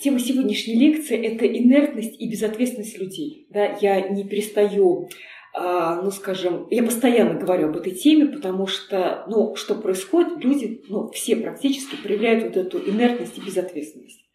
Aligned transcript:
Тема 0.00 0.20
сегодняшней 0.20 0.74
лекции– 0.74 1.16
это 1.26 1.46
инертность 1.46 2.14
и 2.20 2.30
безответственность 2.30 2.98
людей. 2.98 3.46
Да, 3.50 3.76
я 3.80 4.08
не 4.08 4.22
перестаю 4.22 5.08
а, 5.54 6.00
ну, 6.02 6.12
скажем, 6.12 6.68
я 6.70 6.84
постоянно 6.84 7.34
говорю 7.34 7.70
об 7.70 7.76
этой 7.76 7.92
теме, 7.92 8.26
потому 8.26 8.68
что, 8.68 9.24
ну, 9.28 9.56
что 9.56 9.74
происходит, 9.74 10.44
люди, 10.44 10.82
ну, 10.88 11.10
все 11.10 11.34
практически 11.34 11.96
проявляют 11.96 12.44
вот 12.44 12.56
эту 12.56 12.78
инертность 12.78 13.38
и 13.38 13.40
безответственность. 13.40 14.27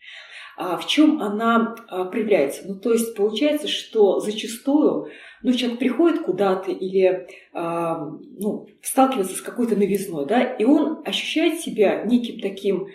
А 0.57 0.77
в 0.77 0.87
чем 0.87 1.21
она 1.21 1.75
а, 1.87 2.05
проявляется? 2.05 2.63
Ну, 2.67 2.79
то 2.79 2.93
есть 2.93 3.15
получается, 3.15 3.67
что 3.67 4.19
зачастую 4.19 5.09
ну, 5.41 5.51
человек 5.53 5.79
приходит 5.79 6.21
куда-то 6.21 6.71
или 6.71 7.27
а, 7.53 8.05
ну, 8.39 8.67
сталкивается 8.81 9.35
с 9.35 9.41
какой-то 9.41 9.75
новизной, 9.75 10.25
да, 10.25 10.43
и 10.43 10.63
он 10.63 11.01
ощущает 11.05 11.59
себя 11.59 12.03
неким 12.03 12.39
таким 12.39 12.87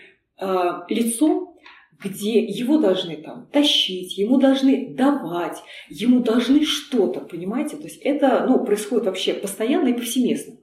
лицом, 0.89 1.59
где 2.03 2.41
его 2.45 2.79
должны 2.79 3.17
там 3.17 3.49
тащить, 3.53 4.17
ему 4.19 4.39
должны 4.39 4.95
давать, 4.95 5.59
ему 5.89 6.21
должны 6.21 6.65
что-то, 6.65 7.21
понимаете? 7.21 7.77
То 7.77 7.85
есть 7.85 8.01
это 8.03 8.45
ну, 8.49 8.65
происходит 8.65 9.07
вообще 9.07 9.35
постоянно 9.35 9.89
и 9.89 9.95
повсеместно. 9.95 10.55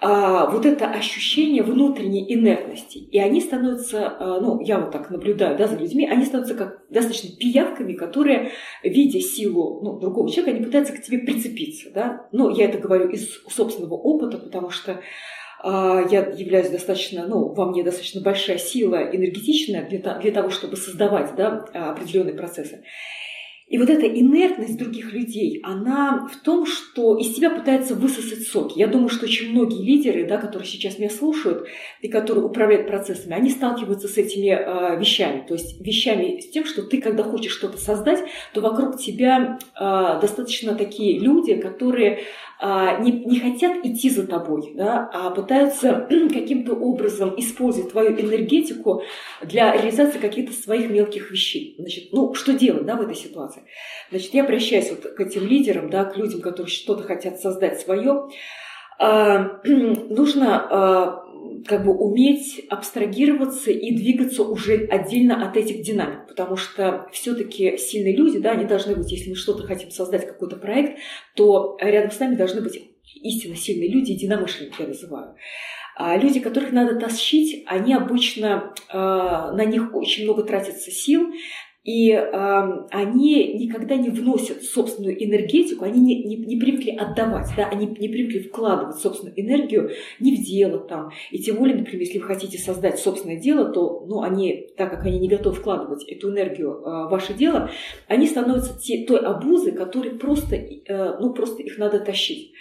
А, 0.00 0.48
вот 0.48 0.64
это 0.64 0.86
ощущение 0.86 1.64
внутренней 1.64 2.32
инертности. 2.32 2.98
И 2.98 3.18
они 3.18 3.40
становятся, 3.40 4.16
а, 4.18 4.40
ну, 4.40 4.60
я 4.60 4.78
вот 4.78 4.92
так 4.92 5.10
наблюдаю 5.10 5.58
да, 5.58 5.66
за 5.66 5.76
людьми, 5.76 6.08
они 6.08 6.24
становятся 6.24 6.54
как 6.54 6.82
достаточно 6.88 7.36
пиявками, 7.36 7.94
которые, 7.94 8.52
видя 8.84 9.20
силу 9.20 9.80
ну, 9.82 9.98
другого 9.98 10.30
человека, 10.30 10.56
они 10.56 10.64
пытаются 10.64 10.92
к 10.92 11.02
тебе 11.02 11.18
прицепиться. 11.18 11.90
Да? 11.92 12.28
Ну, 12.30 12.48
я 12.48 12.66
это 12.66 12.78
говорю 12.78 13.08
из 13.08 13.42
собственного 13.48 13.94
опыта, 13.94 14.38
потому 14.38 14.70
что 14.70 15.00
а, 15.60 16.04
я 16.08 16.26
являюсь 16.26 16.70
достаточно, 16.70 17.26
ну, 17.26 17.48
во 17.52 17.66
мне 17.66 17.82
достаточно 17.82 18.20
большая 18.20 18.58
сила 18.58 18.96
энергетичная 18.96 19.88
для, 19.88 19.98
для 19.98 20.30
того, 20.30 20.50
чтобы 20.50 20.76
создавать 20.76 21.34
да, 21.34 21.64
определенные 21.74 22.34
процессы. 22.34 22.84
И 23.68 23.76
вот 23.76 23.90
эта 23.90 24.06
инертность 24.06 24.78
других 24.78 25.12
людей, 25.12 25.60
она 25.62 26.26
в 26.32 26.36
том, 26.42 26.64
что 26.64 27.18
из 27.18 27.34
тебя 27.34 27.50
пытаются 27.50 27.94
высосать 27.94 28.46
соки. 28.46 28.78
Я 28.78 28.86
думаю, 28.86 29.10
что 29.10 29.26
очень 29.26 29.50
многие 29.50 29.84
лидеры, 29.84 30.26
да, 30.26 30.38
которые 30.38 30.66
сейчас 30.66 30.98
меня 30.98 31.10
слушают 31.10 31.68
и 32.00 32.08
которые 32.08 32.44
управляют 32.44 32.86
процессами, 32.86 33.34
они 33.34 33.50
сталкиваются 33.50 34.08
с 34.08 34.16
этими 34.16 34.48
э, 34.48 34.98
вещами. 34.98 35.44
То 35.46 35.54
есть 35.54 35.80
вещами 35.84 36.40
с 36.40 36.48
тем, 36.48 36.64
что 36.64 36.82
ты, 36.82 37.00
когда 37.00 37.22
хочешь 37.22 37.52
что-то 37.52 37.76
создать, 37.76 38.20
то 38.54 38.62
вокруг 38.62 38.98
тебя 38.98 39.58
э, 39.78 40.18
достаточно 40.20 40.74
такие 40.74 41.18
люди, 41.18 41.54
которые 41.54 42.20
не, 42.60 43.12
не 43.24 43.38
хотят 43.38 43.84
идти 43.84 44.10
за 44.10 44.26
тобой, 44.26 44.72
да, 44.74 45.08
а 45.12 45.30
пытаются 45.30 46.08
каким-то 46.32 46.74
образом 46.74 47.34
использовать 47.36 47.92
твою 47.92 48.12
энергетику 48.12 49.02
для 49.42 49.72
реализации 49.72 50.18
каких-то 50.18 50.52
своих 50.52 50.90
мелких 50.90 51.30
вещей. 51.30 51.76
Значит, 51.78 52.08
ну, 52.12 52.34
что 52.34 52.52
делать 52.52 52.84
да, 52.84 52.96
в 52.96 53.02
этой 53.02 53.14
ситуации? 53.14 53.62
Значит, 54.10 54.34
я 54.34 54.42
обращаюсь 54.42 54.90
вот 54.90 55.02
к 55.02 55.20
этим 55.20 55.46
лидерам, 55.46 55.90
да, 55.90 56.04
к 56.04 56.16
людям, 56.16 56.40
которые 56.40 56.70
что-то 56.70 57.04
хотят 57.04 57.40
создать 57.40 57.80
свое. 57.80 58.28
А, 58.98 59.60
нужно 59.64 60.58
а, 60.58 61.24
как 61.66 61.84
бы 61.84 61.96
уметь 61.96 62.64
абстрагироваться 62.68 63.70
и 63.70 63.94
двигаться 63.94 64.42
уже 64.42 64.86
отдельно 64.86 65.48
от 65.48 65.56
этих 65.56 65.82
динамик, 65.82 66.26
потому 66.28 66.56
что 66.56 67.08
все-таки 67.12 67.76
сильные 67.76 68.16
люди, 68.16 68.38
да, 68.38 68.52
они 68.52 68.64
должны 68.64 68.96
быть, 68.96 69.10
если 69.10 69.30
мы 69.30 69.36
что-то 69.36 69.64
хотим 69.64 69.90
создать, 69.90 70.26
какой-то 70.26 70.56
проект, 70.56 70.98
то 71.34 71.76
рядом 71.80 72.10
с 72.10 72.18
нами 72.18 72.36
должны 72.36 72.60
быть 72.60 72.80
истинно 73.22 73.56
сильные 73.56 73.90
люди, 73.90 74.12
единомышленники 74.12 74.80
я 74.80 74.88
называю. 74.88 75.34
А 75.96 76.16
люди, 76.16 76.38
которых 76.38 76.70
надо 76.70 76.94
тащить, 76.94 77.64
они 77.66 77.92
обычно, 77.92 78.72
э, 78.88 78.96
на 78.96 79.64
них 79.64 79.94
очень 79.94 80.24
много 80.24 80.44
тратится 80.44 80.92
сил, 80.92 81.32
и 81.88 82.10
э, 82.10 82.86
они 82.90 83.54
никогда 83.54 83.96
не 83.96 84.10
вносят 84.10 84.62
собственную 84.62 85.24
энергетику, 85.24 85.86
они 85.86 85.98
не, 86.00 86.22
не, 86.22 86.36
не 86.36 86.60
привыкли 86.60 86.90
отдавать, 86.90 87.48
да, 87.56 87.66
они 87.66 87.86
не 87.86 88.10
привыкли 88.10 88.40
вкладывать 88.40 88.96
собственную 88.96 89.40
энергию 89.40 89.92
не 90.20 90.36
в 90.36 90.44
дело 90.44 90.80
там. 90.80 91.12
И 91.30 91.38
тем 91.38 91.56
более, 91.56 91.76
например, 91.76 92.02
если 92.02 92.18
вы 92.18 92.26
хотите 92.26 92.58
создать 92.58 92.98
собственное 92.98 93.40
дело, 93.40 93.72
то 93.72 94.04
ну, 94.06 94.20
они, 94.20 94.68
так 94.76 94.90
как 94.90 95.06
они 95.06 95.18
не 95.18 95.28
готовы 95.28 95.56
вкладывать 95.56 96.04
эту 96.04 96.30
энергию 96.30 96.72
э, 96.72 97.06
в 97.06 97.08
ваше 97.08 97.32
дело, 97.32 97.70
они 98.06 98.26
становятся 98.26 98.78
те, 98.78 99.06
той 99.06 99.20
обузой, 99.20 99.72
которой 99.72 100.10
просто, 100.10 100.56
э, 100.56 101.18
ну, 101.18 101.32
просто 101.32 101.62
их 101.62 101.78
надо 101.78 102.00
тащить. 102.00 102.52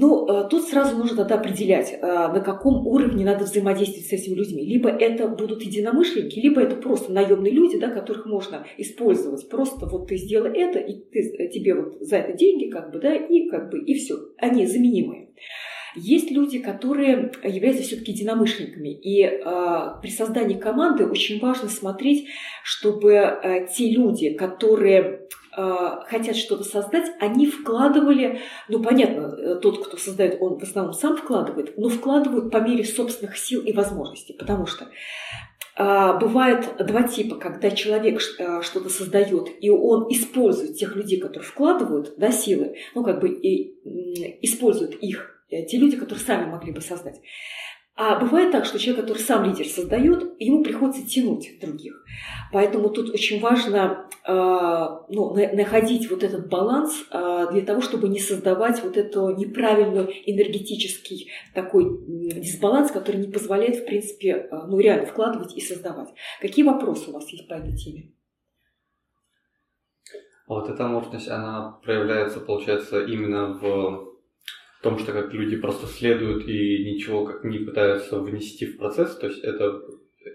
Ну, 0.00 0.28
э, 0.28 0.48
тут 0.48 0.68
сразу 0.68 0.96
нужно 0.96 1.16
тогда 1.16 1.34
определять, 1.34 1.92
э, 1.92 2.06
на 2.06 2.40
каком 2.40 2.86
уровне 2.86 3.24
надо 3.24 3.44
взаимодействовать 3.44 4.06
с 4.06 4.12
этими 4.12 4.36
людьми. 4.36 4.64
Либо 4.64 4.90
это 4.90 5.26
будут 5.26 5.62
единомышленники, 5.62 6.38
либо 6.38 6.60
это 6.60 6.76
просто 6.76 7.12
наемные 7.12 7.52
люди, 7.52 7.78
да, 7.78 7.90
которых 7.90 8.26
можно 8.26 8.64
использовать. 8.76 9.48
Просто 9.48 9.86
вот 9.86 10.06
ты 10.06 10.16
сделай 10.16 10.56
это, 10.56 10.78
и 10.78 11.00
ты, 11.10 11.18
э, 11.18 11.48
тебе 11.48 11.74
вот 11.74 11.96
за 12.00 12.18
это 12.18 12.38
деньги, 12.38 12.70
как 12.70 12.92
бы, 12.92 13.00
да, 13.00 13.12
и 13.12 13.48
как 13.48 13.70
бы, 13.70 13.80
и 13.80 13.94
все. 13.94 14.14
Они 14.36 14.66
заменимые. 14.66 15.30
Есть 15.96 16.30
люди, 16.30 16.60
которые 16.60 17.32
являются 17.42 17.82
все-таки 17.82 18.12
единомышленниками. 18.12 18.90
И 18.90 19.24
э, 19.24 19.40
при 20.00 20.10
создании 20.10 20.58
команды 20.58 21.06
очень 21.06 21.40
важно 21.40 21.68
смотреть, 21.68 22.28
чтобы 22.62 23.14
э, 23.14 23.66
те 23.74 23.90
люди, 23.90 24.30
которые 24.34 25.28
хотят 25.52 26.36
что-то 26.36 26.64
создать, 26.64 27.10
они 27.20 27.46
вкладывали, 27.46 28.40
ну 28.68 28.82
понятно, 28.82 29.34
э, 29.36 29.54
тот, 29.56 29.86
кто 29.86 29.96
создает, 29.96 30.38
он 30.40 30.58
в 30.58 30.62
основном 30.62 30.92
сам 30.92 31.16
вкладывает, 31.16 31.76
но 31.76 31.88
вкладывают 31.88 32.50
по 32.50 32.58
мере 32.58 32.84
собственных 32.84 33.36
сил 33.36 33.62
и 33.62 33.72
возможностей, 33.72 34.34
потому 34.34 34.66
что 34.66 34.86
э, 35.76 36.18
Бывает 36.20 36.76
два 36.78 37.04
типа, 37.04 37.36
когда 37.36 37.70
человек 37.70 38.20
что-то 38.20 38.88
создает, 38.88 39.48
и 39.60 39.70
он 39.70 40.06
использует 40.10 40.76
тех 40.76 40.96
людей, 40.96 41.20
которые 41.20 41.48
вкладывают 41.48 42.14
да, 42.16 42.30
силы, 42.30 42.76
ну 42.94 43.04
как 43.04 43.20
бы 43.20 43.28
и 43.28 43.78
использует 44.44 44.94
их, 45.02 45.44
те 45.48 45.78
люди, 45.78 45.96
которые 45.96 46.24
сами 46.24 46.50
могли 46.50 46.72
бы 46.72 46.80
создать. 46.80 47.20
А 48.00 48.16
бывает 48.16 48.52
так, 48.52 48.64
что 48.64 48.78
человек, 48.78 49.06
который 49.06 49.18
сам 49.18 49.44
лидер 49.44 49.66
создает, 49.66 50.40
ему 50.40 50.62
приходится 50.62 51.04
тянуть 51.04 51.58
других. 51.60 52.04
Поэтому 52.52 52.90
тут 52.90 53.10
очень 53.10 53.40
важно 53.40 54.08
э, 54.24 54.32
ну, 55.08 55.34
находить 55.34 56.08
вот 56.08 56.22
этот 56.22 56.48
баланс 56.48 56.94
э, 57.10 57.46
для 57.50 57.62
того, 57.62 57.80
чтобы 57.80 58.08
не 58.08 58.20
создавать 58.20 58.84
вот 58.84 58.96
эту 58.96 59.30
неправильную 59.30 60.08
энергетический 60.26 61.32
такой 61.54 61.86
дисбаланс, 62.06 62.92
который 62.92 63.16
не 63.16 63.32
позволяет, 63.32 63.78
в 63.78 63.86
принципе, 63.86 64.46
э, 64.48 64.48
ну, 64.68 64.78
реально 64.78 65.06
вкладывать 65.06 65.56
и 65.56 65.60
создавать. 65.60 66.10
Какие 66.40 66.64
вопросы 66.64 67.10
у 67.10 67.14
вас 67.14 67.28
есть 67.30 67.48
по 67.48 67.54
этой 67.54 67.76
теме? 67.76 68.12
А 70.46 70.54
вот 70.54 70.68
эта 70.68 70.86
мощность, 70.86 71.28
она 71.28 71.80
проявляется, 71.82 72.38
получается, 72.38 73.04
именно 73.04 73.58
в 73.60 74.17
в 74.78 74.82
том, 74.82 74.98
что 74.98 75.12
как 75.12 75.32
люди 75.32 75.56
просто 75.56 75.86
следуют 75.86 76.46
и 76.46 76.92
ничего 76.92 77.24
как 77.24 77.44
не 77.44 77.58
пытаются 77.58 78.20
внести 78.20 78.66
в 78.66 78.78
процесс, 78.78 79.16
то 79.16 79.26
есть 79.26 79.40
это, 79.40 79.82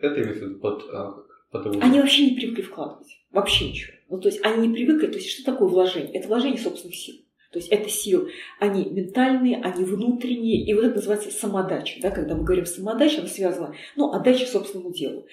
это 0.02 0.22
имеется 0.22 0.46
в 0.46 0.50
виду 0.50 0.60
под, 0.60 0.84
а, 0.92 1.16
под 1.52 1.82
Они 1.82 2.00
вообще 2.00 2.32
не 2.32 2.36
привыкли 2.36 2.62
вкладывать, 2.62 3.22
вообще 3.32 3.70
ничего. 3.70 3.94
Ну, 4.10 4.20
то 4.20 4.28
есть 4.28 4.44
они 4.44 4.68
не 4.68 4.74
привыкли, 4.74 5.08
то 5.08 5.18
есть 5.18 5.30
что 5.30 5.46
такое 5.46 5.70
вложение? 5.70 6.14
Это 6.14 6.28
вложение 6.28 6.60
собственных 6.60 6.96
сил. 6.96 7.16
То 7.54 7.60
есть 7.60 7.70
это 7.70 7.88
сил, 7.88 8.30
они 8.60 8.86
ментальные, 8.86 9.62
они 9.62 9.86
внутренние, 9.86 10.66
и 10.66 10.74
вот 10.74 10.86
это 10.86 10.96
называется 10.96 11.30
самодача. 11.30 12.02
Да? 12.02 12.10
Когда 12.10 12.36
мы 12.36 12.44
говорим 12.44 12.66
самодача, 12.66 13.20
она 13.20 13.30
связана, 13.30 13.76
ну, 13.96 14.12
отдача 14.12 14.48
собственному 14.48 14.92
делу. 14.92 15.28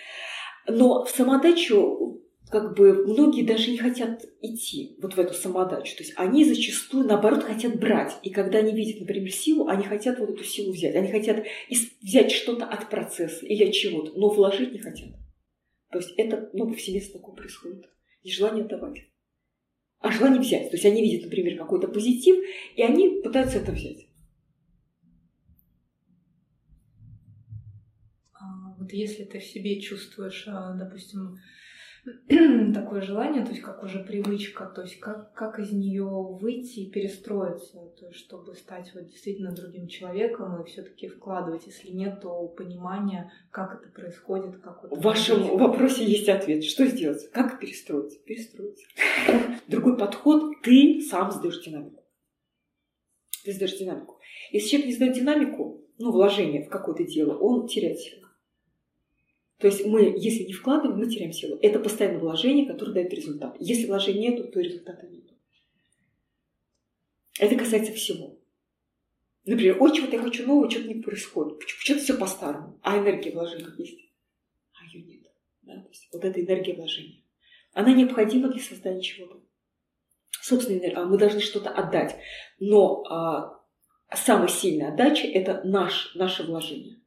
Но 0.69 1.05
в 1.05 1.11
самодачу 1.11 2.21
как 2.51 2.75
бы 2.77 3.07
многие 3.07 3.43
даже 3.43 3.71
не 3.71 3.79
хотят 3.79 4.25
идти 4.43 4.97
вот 5.01 5.15
в 5.15 5.21
эту 5.21 5.35
самодачу. 5.35 5.97
То 5.97 6.03
есть 6.03 6.15
они 6.17 6.45
зачастую, 6.45 7.07
наоборот, 7.07 7.45
хотят 7.45 7.79
брать. 7.79 8.19
И 8.25 8.31
когда 8.31 8.59
они 8.59 8.75
видят, 8.75 9.01
например, 9.01 9.31
силу, 9.31 9.69
они 9.69 9.85
хотят 9.85 10.19
вот 10.19 10.31
эту 10.31 10.43
силу 10.43 10.73
взять. 10.73 10.97
Они 10.97 11.09
хотят 11.09 11.47
взять 12.03 12.33
что-то 12.33 12.67
от 12.67 12.91
процесса 12.91 13.47
или 13.47 13.65
от 13.65 13.73
чего-то, 13.73 14.19
но 14.19 14.31
вложить 14.31 14.73
не 14.73 14.81
хотят. 14.81 15.11
То 15.93 15.99
есть 15.99 16.13
это 16.17 16.51
ну, 16.53 16.69
повсеместно 16.69 17.21
такое 17.21 17.37
происходит. 17.37 17.89
И 18.23 18.31
желание 18.31 18.65
отдавать. 18.65 18.99
А 20.01 20.11
желание 20.11 20.41
взять. 20.41 20.71
То 20.71 20.77
есть 20.77 20.85
они 20.85 21.03
видят, 21.03 21.27
например, 21.27 21.57
какой-то 21.57 21.87
позитив, 21.87 22.37
и 22.75 22.83
они 22.83 23.21
пытаются 23.23 23.59
это 23.59 23.71
взять. 23.71 24.09
А 28.33 28.75
вот 28.77 28.93
если 28.93 29.25
ты 29.25 29.39
в 29.39 29.45
себе 29.45 29.81
чувствуешь, 29.81 30.45
а, 30.49 30.75
допустим, 30.75 31.39
такое 32.75 33.03
желание, 33.03 33.45
то 33.45 33.51
есть 33.51 33.63
как 33.63 33.83
уже 33.83 33.99
привычка, 34.01 34.67
то 34.67 34.83
есть 34.83 34.99
как, 35.01 35.35
как 35.35 35.59
из 35.59 35.73
нее 35.73 36.05
выйти 36.05 36.81
и 36.81 36.91
перестроиться, 36.91 37.79
то 37.99 38.07
есть 38.07 38.19
чтобы 38.19 38.55
стать 38.55 38.91
вот 38.95 39.07
действительно 39.07 39.53
другим 39.53 39.87
человеком 39.87 40.63
и 40.63 40.67
все-таки 40.67 41.09
вкладывать, 41.09 41.67
если 41.67 41.91
нет, 41.91 42.21
то 42.21 42.49
понимания, 42.49 43.33
как 43.51 43.81
это 43.81 43.93
происходит, 43.93 44.61
как 44.61 44.83
вот 44.83 44.99
В 44.99 45.03
вашем 45.03 45.59
вопросе 45.59 46.05
есть 46.05 46.29
ответ. 46.29 46.65
Что 46.65 46.87
сделать? 46.87 47.31
Как 47.33 47.61
перестроиться? 47.61 48.19
Перестроиться. 48.25 48.85
Другой 49.69 49.97
подход, 49.99 50.63
ты 50.63 51.03
сам 51.03 51.31
сдаешь 51.31 51.63
динамику. 51.63 52.03
Ты 53.45 53.53
сдаешь 53.53 53.79
динамику. 53.79 54.19
Если 54.53 54.69
человек 54.69 54.89
не 54.89 54.95
сдает 54.95 55.15
динамику, 55.15 55.85
ну, 55.99 56.13
вложение 56.13 56.65
в 56.65 56.69
какое-то 56.69 57.05
дело, 57.05 57.37
он 57.37 57.67
теряет 57.67 57.99
силу. 57.99 58.27
То 59.61 59.67
есть 59.67 59.85
мы, 59.85 60.15
если 60.17 60.45
не 60.45 60.55
вкладываем, 60.55 60.99
мы 60.99 61.11
теряем 61.11 61.33
силу. 61.33 61.59
Это 61.61 61.79
постоянное 61.79 62.19
вложение, 62.19 62.67
которое 62.67 62.93
дает 62.93 63.13
результат. 63.13 63.57
Если 63.61 63.87
вложения 63.87 64.31
нету, 64.31 64.49
то 64.49 64.59
результата 64.59 65.07
нет. 65.07 65.25
Это 67.39 67.57
касается 67.57 67.93
всего. 67.93 68.39
Например, 69.45 69.77
ой, 69.79 69.95
чего-то 69.95 70.17
я 70.17 70.23
хочу 70.23 70.47
нового, 70.47 70.71
что-то 70.71 70.89
не 70.89 71.03
происходит. 71.03 71.61
Что-то 71.67 72.01
все 72.01 72.17
по-старому. 72.17 72.79
А 72.83 72.97
энергия 72.99 73.33
вложения 73.33 73.69
есть? 73.77 74.01
А 74.73 74.87
ее 74.87 75.03
нет. 75.03 75.27
Да? 75.63 75.75
То 75.75 75.89
есть 75.91 76.09
вот 76.11 76.25
эта 76.25 76.41
энергия 76.41 76.75
вложения. 76.75 77.23
Она 77.75 77.93
необходима 77.93 78.49
для 78.49 78.63
создания 78.63 79.03
чего-то. 79.03 79.43
Собственно, 80.41 81.05
мы 81.05 81.19
должны 81.19 81.41
что-то 81.41 81.69
отдать. 81.69 82.17
Но 82.59 83.05
а, 83.05 83.63
самая 84.15 84.49
сильная 84.49 84.93
отдача– 84.93 85.27
это 85.29 85.61
наш, 85.65 86.15
наше 86.15 86.45
вложение. 86.45 87.00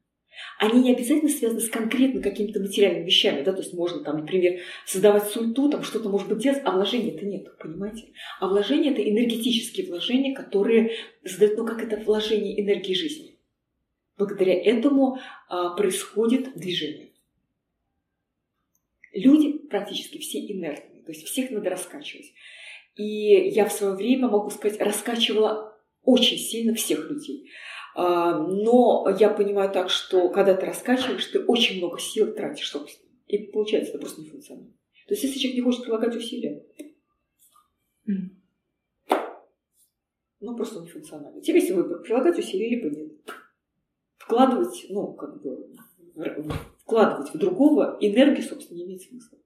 Они 0.58 0.82
не 0.82 0.94
обязательно 0.94 1.30
связаны 1.30 1.60
с 1.60 1.68
конкретно 1.68 2.22
какими-то 2.22 2.60
материальными 2.60 3.06
вещами, 3.06 3.42
да, 3.42 3.52
то 3.52 3.60
есть 3.60 3.74
можно 3.74 4.02
там, 4.02 4.18
например, 4.18 4.60
создавать 4.86 5.28
суету, 5.28 5.70
там 5.70 5.82
что-то 5.82 6.08
может 6.08 6.28
быть 6.28 6.38
делать, 6.38 6.62
а 6.64 6.72
вложения-то 6.72 7.24
нет, 7.24 7.56
понимаете? 7.58 8.12
А 8.40 8.48
вложения– 8.48 8.90
это 8.92 9.02
энергетические 9.02 9.86
вложения, 9.86 10.34
которые 10.34 10.92
задают, 11.24 11.58
ну, 11.58 11.66
как 11.66 11.82
это 11.82 11.96
вложение 12.02 12.60
энергии 12.60 12.94
жизни. 12.94 13.38
Благодаря 14.16 14.54
этому 14.54 15.18
а, 15.48 15.70
происходит 15.70 16.56
движение. 16.56 17.08
Люди 19.12 19.58
практически 19.68 20.18
все 20.18 20.38
инертные, 20.38 21.02
то 21.02 21.12
есть 21.12 21.26
всех 21.26 21.50
надо 21.50 21.70
раскачивать. 21.70 22.32
И 22.96 23.48
я 23.50 23.66
в 23.66 23.72
свое 23.72 23.94
время, 23.94 24.28
могу 24.28 24.50
сказать, 24.50 24.80
раскачивала 24.80 25.76
очень 26.04 26.38
сильно 26.38 26.74
всех 26.74 27.10
людей. 27.10 27.50
А, 27.94 28.38
но 28.38 29.06
я 29.18 29.30
понимаю 29.30 29.70
так, 29.70 29.88
что 29.88 30.28
когда 30.28 30.54
ты 30.54 30.66
раскачиваешь, 30.66 31.26
ты 31.26 31.44
очень 31.44 31.78
много 31.78 31.98
сил 31.98 32.34
тратишь, 32.34 32.70
собственно. 32.70 33.12
И 33.26 33.38
получается, 33.38 33.90
это 33.90 34.00
просто 34.00 34.20
не 34.20 34.28
функционально. 34.28 34.72
То 35.06 35.14
есть, 35.14 35.22
если 35.22 35.38
человек 35.38 35.56
не 35.56 35.62
хочет 35.62 35.84
прилагать 35.84 36.16
усилия, 36.16 36.64
ну, 40.40 40.56
просто 40.56 40.80
не 40.80 40.88
функционально. 40.88 41.40
Тебе 41.40 41.60
есть 41.60 41.70
выбор, 41.70 42.02
прилагать 42.02 42.38
усилия, 42.38 42.68
либо 42.68 42.90
нет. 42.94 43.12
Вкладывать, 44.16 44.86
ну, 44.88 45.12
как 45.14 45.40
бы, 45.42 45.68
вкладывать 46.78 47.32
в 47.32 47.38
другого 47.38 47.96
энергию, 48.00 48.42
собственно, 48.42 48.78
не 48.78 48.84
имеет 48.84 49.02
смысла. 49.02 49.38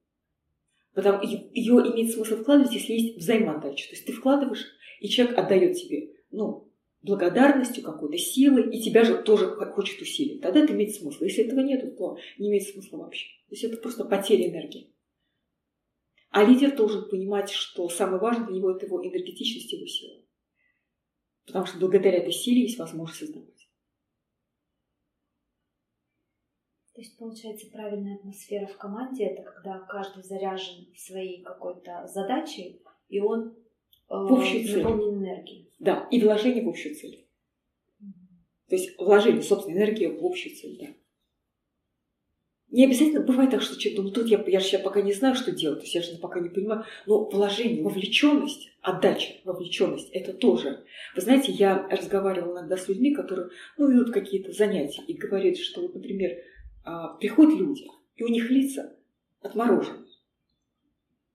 Потому 0.94 1.22
ее 1.22 1.74
имеет 1.92 2.12
смысл 2.12 2.36
вкладывать, 2.36 2.72
если 2.72 2.94
есть 2.94 3.18
взаимоотдача. 3.18 3.88
То 3.88 3.94
есть 3.94 4.06
ты 4.06 4.12
вкладываешь, 4.12 4.66
и 5.00 5.08
человек 5.08 5.38
отдает 5.38 5.76
тебе, 5.76 6.14
ну, 6.30 6.68
благодарностью, 7.02 7.84
какой-то 7.84 8.18
силой, 8.18 8.70
и 8.74 8.82
тебя 8.82 9.04
же 9.04 9.22
тоже 9.22 9.48
хочет 9.48 10.00
усилить. 10.00 10.40
Тогда 10.40 10.60
это 10.60 10.72
имеет 10.72 10.94
смысл. 10.94 11.24
Если 11.24 11.44
этого 11.44 11.60
нет, 11.60 11.96
то 11.96 12.18
не 12.38 12.48
имеет 12.48 12.68
смысла 12.68 12.98
вообще. 12.98 13.26
То 13.48 13.54
есть 13.54 13.64
это 13.64 13.76
просто 13.76 14.04
потеря 14.04 14.50
энергии. 14.50 14.94
А 16.30 16.44
лидер 16.44 16.76
должен 16.76 17.08
понимать, 17.08 17.50
что 17.50 17.88
самое 17.88 18.20
важное 18.20 18.46
для 18.46 18.56
него– 18.56 18.70
это 18.76 18.86
его 18.86 19.02
энергетичность 19.02 19.72
его 19.72 19.86
сила. 19.86 20.22
Потому 21.46 21.64
что 21.64 21.78
благодаря 21.78 22.18
этой 22.18 22.32
силе 22.32 22.62
есть 22.62 22.78
возможность 22.78 23.20
создавать. 23.20 23.68
То 26.94 27.00
есть, 27.00 27.16
получается, 27.16 27.70
правильная 27.70 28.16
атмосфера 28.16 28.66
в 28.66 28.76
команде– 28.76 29.24
это 29.26 29.48
когда 29.50 29.78
каждый 29.86 30.24
заряжен 30.24 30.92
своей 30.96 31.42
какой-то 31.42 32.06
задачей, 32.08 32.82
и 33.08 33.20
он 33.20 33.56
в 34.08 34.32
общую 34.32 34.64
цель. 34.64 34.82
наполнен 34.82 35.25
энергией. 35.25 35.70
Да, 35.78 36.08
и 36.10 36.20
вложение 36.20 36.64
в 36.64 36.69
общую 36.69 36.94
цель. 36.94 37.26
То 38.69 38.76
есть 38.76 38.99
вложение 38.99 39.43
собственной 39.43 39.78
энергии 39.78 40.06
в 40.06 40.25
общую 40.25 40.55
цель, 40.55 40.78
да. 40.81 40.87
Не 42.70 42.84
обязательно 42.84 43.22
бывает 43.22 43.50
так, 43.50 43.62
что 43.62 43.78
человек 43.78 43.96
думает, 43.96 44.14
тут 44.14 44.28
я, 44.28 44.44
я 44.46 44.60
же 44.60 44.66
сейчас 44.66 44.82
пока 44.82 45.00
не 45.00 45.14
знаю, 45.14 45.34
что 45.34 45.52
делать, 45.52 45.78
то 45.78 45.84
есть 45.84 45.94
я 45.94 46.02
же 46.02 46.19
пока 46.19 46.38
не 46.40 46.50
понимаю. 46.50 46.84
Но 47.06 47.25
вложение, 47.25 47.82
вовлеченность, 47.82 48.70
отдача, 48.82 49.37
вовлеченность, 49.44 50.10
это 50.12 50.34
тоже. 50.34 50.84
Вы 51.14 51.22
знаете, 51.22 51.50
я 51.50 51.88
разговаривала 51.88 52.58
иногда 52.58 52.76
с 52.76 52.87
людьми, 52.87 53.14
которые 53.14 53.49
ну, 53.78 53.88
ведут 53.88 54.12
какие-то 54.12 54.52
занятия 54.52 55.02
и 55.02 55.14
говорят, 55.14 55.56
что, 55.56 55.81
вот, 55.81 55.94
например, 55.94 56.43
а, 56.84 57.14
приходят 57.14 57.58
люди, 57.58 57.87
и 58.16 58.22
у 58.22 58.28
них 58.28 58.50
лица 58.50 58.94
отморожены. 59.40 60.05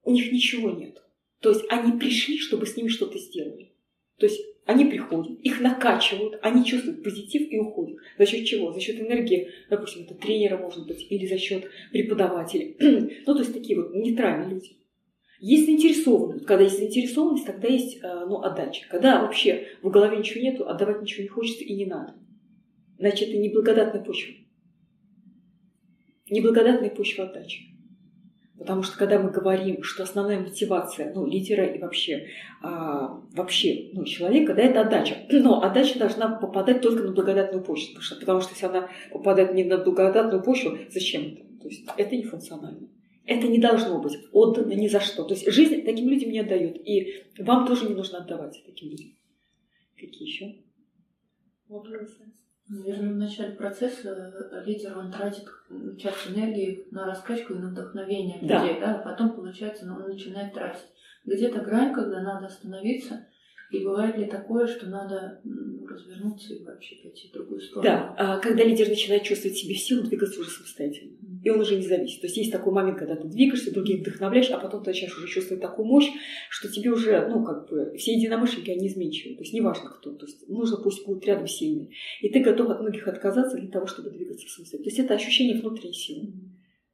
У 0.03 0.11
них 0.11 0.31
ничего 0.31 0.69
нет. 0.69 1.02
То 1.43 1.49
есть 1.49 1.65
они 1.67 1.99
пришли, 1.99 2.39
чтобы 2.39 2.65
с 2.65 2.77
ними 2.77 2.87
что-то 2.87 3.19
сделали. 3.19 3.73
То 4.17 4.27
есть 4.27 4.41
они 4.65 4.85
приходят, 4.85 5.37
их 5.41 5.59
накачивают, 5.59 6.39
они 6.41 6.63
чувствуют 6.65 7.03
позитив 7.03 7.51
и 7.51 7.59
уходят. 7.59 7.97
За 8.17 8.25
счет 8.25 8.45
чего? 8.45 8.71
За 8.71 8.79
счет 8.79 8.97
энергии, 8.97 9.49
допустим, 9.69 10.03
это 10.03 10.15
тренера, 10.15 10.57
может 10.57 10.87
быть, 10.87 11.05
или 11.09 11.25
за 11.25 11.37
счет 11.37 11.65
преподавателей. 11.91 12.77
ну, 13.27 13.33
то 13.33 13.39
есть 13.39 13.53
такие 13.53 13.77
вот 13.77 13.93
нейтральные 13.93 14.51
люди. 14.51 14.77
Есть 15.41 15.65
заинтересованность. 15.65 16.45
Когда 16.45 16.63
есть 16.63 16.77
заинтересованность, 16.77 17.45
тогда 17.45 17.67
есть 17.67 17.97
э, 18.01 18.25
ну, 18.25 18.41
отдача. 18.41 18.85
Когда 18.89 19.21
вообще 19.21 19.67
в 19.81 19.89
голове 19.89 20.19
ничего 20.19 20.41
нету, 20.41 20.69
отдавать 20.69 21.01
ничего 21.01 21.23
не 21.23 21.27
хочется 21.27 21.65
и 21.65 21.75
не 21.75 21.85
надо. 21.85 22.15
Значит, 22.97 23.27
это 23.27 23.37
неблагодатная 23.37 24.01
почва. 24.01 24.33
Неблагодатная 26.29 26.89
почва 26.89 27.25
отдачи. 27.25 27.73
Потому 28.63 28.81
что 28.83 28.97
когда 28.97 29.19
мы 29.19 29.29
говорим, 29.29 29.83
что 29.83 30.03
основная 30.03 30.39
мотивация 30.39 31.13
ну, 31.13 31.25
лидера 31.25 31.65
и 31.65 31.79
вообще, 31.79 32.29
а, 32.61 33.21
вообще 33.33 33.89
ну, 33.91 34.05
человека, 34.05 34.53
да, 34.53 34.61
это 34.61 34.81
отдача. 34.81 35.17
Но 35.31 35.61
отдача 35.61 35.99
должна 35.99 36.29
попадать 36.37 36.79
только 36.81 37.03
на 37.03 37.11
благодатную 37.11 37.61
почву. 37.61 37.89
Потому 37.89 38.03
что, 38.03 38.15
потому 38.15 38.39
что 38.39 38.51
если 38.53 38.65
она 38.67 38.89
попадает 39.11 39.53
не 39.53 39.65
на 39.65 39.79
благодатную 39.79 40.41
почву, 40.41 40.77
зачем 40.89 41.23
это? 41.23 41.43
То 41.61 41.67
есть 41.67 41.85
это 41.97 42.15
не 42.15 42.23
функционально. 42.23 42.87
Это 43.25 43.49
не 43.49 43.59
должно 43.59 43.99
быть 43.99 44.17
отдано 44.31 44.71
ни 44.71 44.87
за 44.87 45.01
что. 45.01 45.25
То 45.25 45.33
есть 45.33 45.51
жизнь 45.51 45.83
таким 45.83 46.07
людям 46.07 46.31
не 46.31 46.39
отдает. 46.39 46.77
И 46.87 47.25
вам 47.39 47.67
тоже 47.67 47.89
не 47.89 47.95
нужно 47.95 48.19
отдавать 48.19 48.63
таким 48.65 48.91
людям. 48.91 49.09
Какие 49.99 50.25
еще 50.25 50.55
вопросы? 51.67 52.31
Наверное, 52.73 53.13
в 53.13 53.17
начале 53.17 53.51
процесса 53.51 54.33
э, 54.51 54.63
лидер 54.65 54.97
он 54.97 55.11
тратит 55.11 55.47
часть 55.99 56.27
энергии 56.27 56.87
на 56.89 57.05
раскачку 57.05 57.53
и 57.53 57.59
на 57.59 57.67
вдохновение 57.67 58.39
да. 58.41 58.63
людей, 58.63 58.79
да, 58.79 58.95
а 58.95 58.99
потом, 58.99 59.35
получается, 59.35 59.85
он 59.85 60.09
начинает 60.09 60.53
тратить. 60.53 60.87
Где-то 61.23 61.59
грань, 61.59 61.93
когда 61.93 62.21
надо 62.21 62.47
остановиться, 62.47 63.27
и 63.73 63.83
бывает 63.83 64.17
ли 64.17 64.25
такое, 64.25 64.67
что 64.67 64.87
надо 64.87 65.41
развернуться 65.89 66.53
и 66.53 66.63
вообще 66.63 66.95
пойти 66.97 67.27
в 67.27 67.31
другую 67.31 67.59
сторону? 67.59 67.83
Да, 67.83 68.15
а 68.17 68.37
когда 68.37 68.63
лидер 68.63 68.87
начинает 68.87 69.23
чувствовать 69.23 69.57
себе 69.57 69.73
силу, 69.73 70.03
двигаться 70.03 70.39
уже 70.39 70.51
самостоятельно. 70.51 71.17
И 71.43 71.49
он 71.49 71.59
уже 71.59 71.75
не 71.75 71.85
зависит. 71.85 72.21
То 72.21 72.27
есть 72.27 72.37
есть 72.37 72.51
такой 72.51 72.71
момент, 72.71 72.99
когда 72.99 73.15
ты 73.15 73.27
двигаешься, 73.27 73.73
других 73.73 74.01
вдохновляешь, 74.01 74.51
а 74.51 74.59
потом 74.59 74.83
ты 74.83 74.91
начинаешь 74.91 75.17
уже 75.17 75.27
чувствовать 75.27 75.61
такую 75.61 75.87
мощь, 75.87 76.09
что 76.49 76.71
тебе 76.71 76.91
уже, 76.91 77.27
ну, 77.27 77.43
как 77.43 77.67
бы, 77.67 77.95
все 77.97 78.13
единомышленники, 78.13 78.69
они 78.69 78.87
изменчивы. 78.87 79.35
То 79.35 79.41
есть 79.41 79.53
неважно 79.53 79.89
кто. 79.89 80.13
То 80.13 80.27
есть 80.27 80.47
нужно 80.47 80.77
пусть 80.77 81.05
будут 81.05 81.25
рядом 81.25 81.47
сильные. 81.47 81.89
И 82.21 82.29
ты 82.29 82.41
готов 82.41 82.69
от 82.69 82.79
многих 82.79 83.07
отказаться 83.07 83.57
для 83.57 83.69
того, 83.69 83.87
чтобы 83.87 84.11
двигаться 84.11 84.47
самостоятельно. 84.47 84.83
То 84.83 84.89
есть 84.89 84.99
это 84.99 85.15
ощущение 85.15 85.59
внутренней 85.59 85.93
силы. 85.93 86.31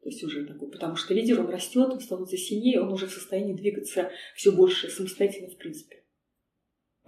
То 0.01 0.09
есть 0.09 0.23
уже 0.23 0.45
такой, 0.45 0.71
потому 0.71 0.95
что 0.95 1.13
лидер, 1.13 1.41
он 1.41 1.49
растет, 1.49 1.89
он 1.91 1.99
становится 1.99 2.37
сильнее, 2.37 2.81
он 2.81 2.93
уже 2.93 3.05
в 3.05 3.11
состоянии 3.11 3.53
двигаться 3.53 4.09
все 4.33 4.51
больше 4.53 4.89
самостоятельно 4.89 5.49
в 5.49 5.57
принципе. 5.57 5.98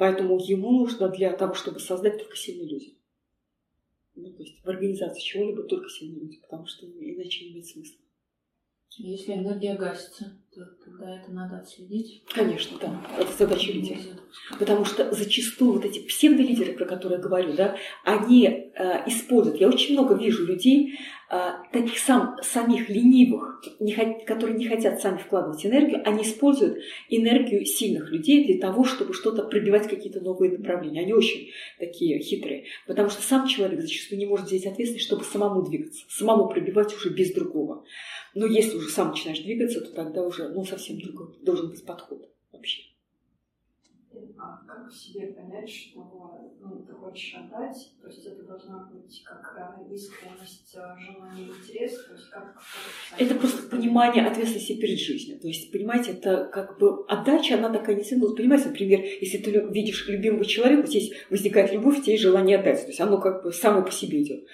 Поэтому 0.01 0.39
ему 0.39 0.71
нужно 0.71 1.09
для 1.09 1.31
того, 1.31 1.53
чтобы 1.53 1.79
создать 1.79 2.17
только 2.17 2.35
сильные 2.35 2.67
люди. 2.67 2.97
Ну, 4.15 4.33
то 4.33 4.41
есть 4.41 4.59
в 4.63 4.67
организации 4.67 5.21
чего-либо 5.21 5.61
только 5.61 5.89
сильные 5.89 6.21
люди, 6.21 6.41
потому 6.41 6.65
что 6.65 6.87
иначе 6.87 7.45
не 7.45 7.51
имеет 7.51 7.67
смысла. 7.67 8.01
Если 8.97 9.33
энергия 9.33 9.75
гасится, 9.75 10.37
то 10.53 10.65
тогда 10.83 11.15
это 11.15 11.31
надо 11.31 11.59
отследить. 11.59 12.23
Конечно, 12.27 12.77
да. 12.81 13.01
Это 13.17 13.31
задача 13.37 13.71
лидера. 13.71 13.99
Потому 14.59 14.83
что 14.83 15.13
зачастую 15.13 15.73
вот 15.73 15.85
эти 15.85 15.99
псевдолидеры, 15.99 16.73
про 16.73 16.85
которые 16.85 17.17
я 17.17 17.23
говорю, 17.23 17.53
да, 17.53 17.77
они 18.03 18.45
э, 18.47 19.07
используют. 19.07 19.61
Я 19.61 19.69
очень 19.69 19.93
много 19.93 20.15
вижу 20.15 20.45
людей, 20.45 20.99
э, 21.29 21.51
таких 21.71 21.97
сам, 21.99 22.35
самих 22.41 22.89
ленивых, 22.89 23.63
не, 23.79 23.93
которые 24.25 24.57
не 24.57 24.67
хотят 24.67 24.99
сами 25.01 25.19
вкладывать 25.19 25.65
энергию, 25.65 26.01
они 26.05 26.23
используют 26.23 26.79
энергию 27.07 27.65
сильных 27.65 28.11
людей 28.11 28.43
для 28.43 28.59
того, 28.59 28.83
чтобы 28.83 29.13
что-то 29.13 29.43
пробивать 29.43 29.87
какие-то 29.87 30.19
новые 30.19 30.51
направления. 30.51 31.01
Они 31.01 31.13
очень 31.13 31.49
такие 31.79 32.19
хитрые. 32.19 32.65
Потому 32.87 33.09
что 33.09 33.21
сам 33.21 33.47
человек 33.47 33.79
зачастую 33.79 34.19
не 34.19 34.25
может 34.25 34.47
взять 34.47 34.65
ответственность, 34.65 35.05
чтобы 35.05 35.23
самому 35.23 35.61
двигаться, 35.61 36.03
самому 36.09 36.49
пробивать 36.49 36.93
уже 36.93 37.09
без 37.09 37.33
другого. 37.33 37.85
Но 38.33 38.45
если 38.45 38.77
уже 38.77 38.89
сам 38.89 39.09
начинаешь 39.09 39.41
двигаться, 39.41 39.81
то 39.81 39.93
тогда 39.93 40.23
уже 40.23 40.49
ну, 40.49 40.63
совсем 40.65 40.99
другой 40.99 41.35
должен 41.41 41.69
быть 41.69 41.85
подход 41.85 42.29
вообще. 42.51 42.83
А 44.37 44.59
как 44.67 44.89
в 44.89 44.93
себе 44.93 45.27
понять, 45.27 45.69
что 45.69 46.51
ну, 46.59 46.83
ты 46.85 46.93
хочешь 46.93 47.35
отдать, 47.35 47.91
то 48.01 48.07
есть 48.07 48.25
это 48.25 48.43
должна 48.43 48.89
быть 48.91 49.23
как 49.23 49.55
искренность, 49.91 50.75
э, 50.75 50.79
желание, 50.99 51.47
интерес, 51.47 52.05
то 52.05 52.13
есть 52.13 52.29
как... 52.29 52.59
Это 53.17 53.35
просто 53.35 53.69
понимание 53.69 54.25
ответственности 54.25 54.79
перед 54.79 54.99
жизнью. 54.99 55.39
То 55.39 55.47
есть, 55.47 55.71
понимаете, 55.71 56.11
это 56.11 56.49
как 56.51 56.79
бы 56.79 57.05
отдача, 57.05 57.55
она 57.55 57.69
такая 57.69 57.95
не 57.95 58.03
символ. 58.03 58.35
Понимаете, 58.35 58.69
например, 58.69 59.01
если 59.21 59.37
ты 59.37 59.51
видишь 59.51 60.07
любимого 60.07 60.43
человека, 60.43 60.87
здесь 60.87 61.11
возникает 61.29 61.71
любовь, 61.71 62.05
есть 62.07 62.23
желание 62.23 62.57
отдать. 62.57 62.81
То 62.81 62.87
есть 62.87 62.99
оно 62.99 63.19
как 63.19 63.43
бы 63.43 63.53
само 63.53 63.83
по 63.83 63.91
себе 63.91 64.23
идет. 64.23 64.45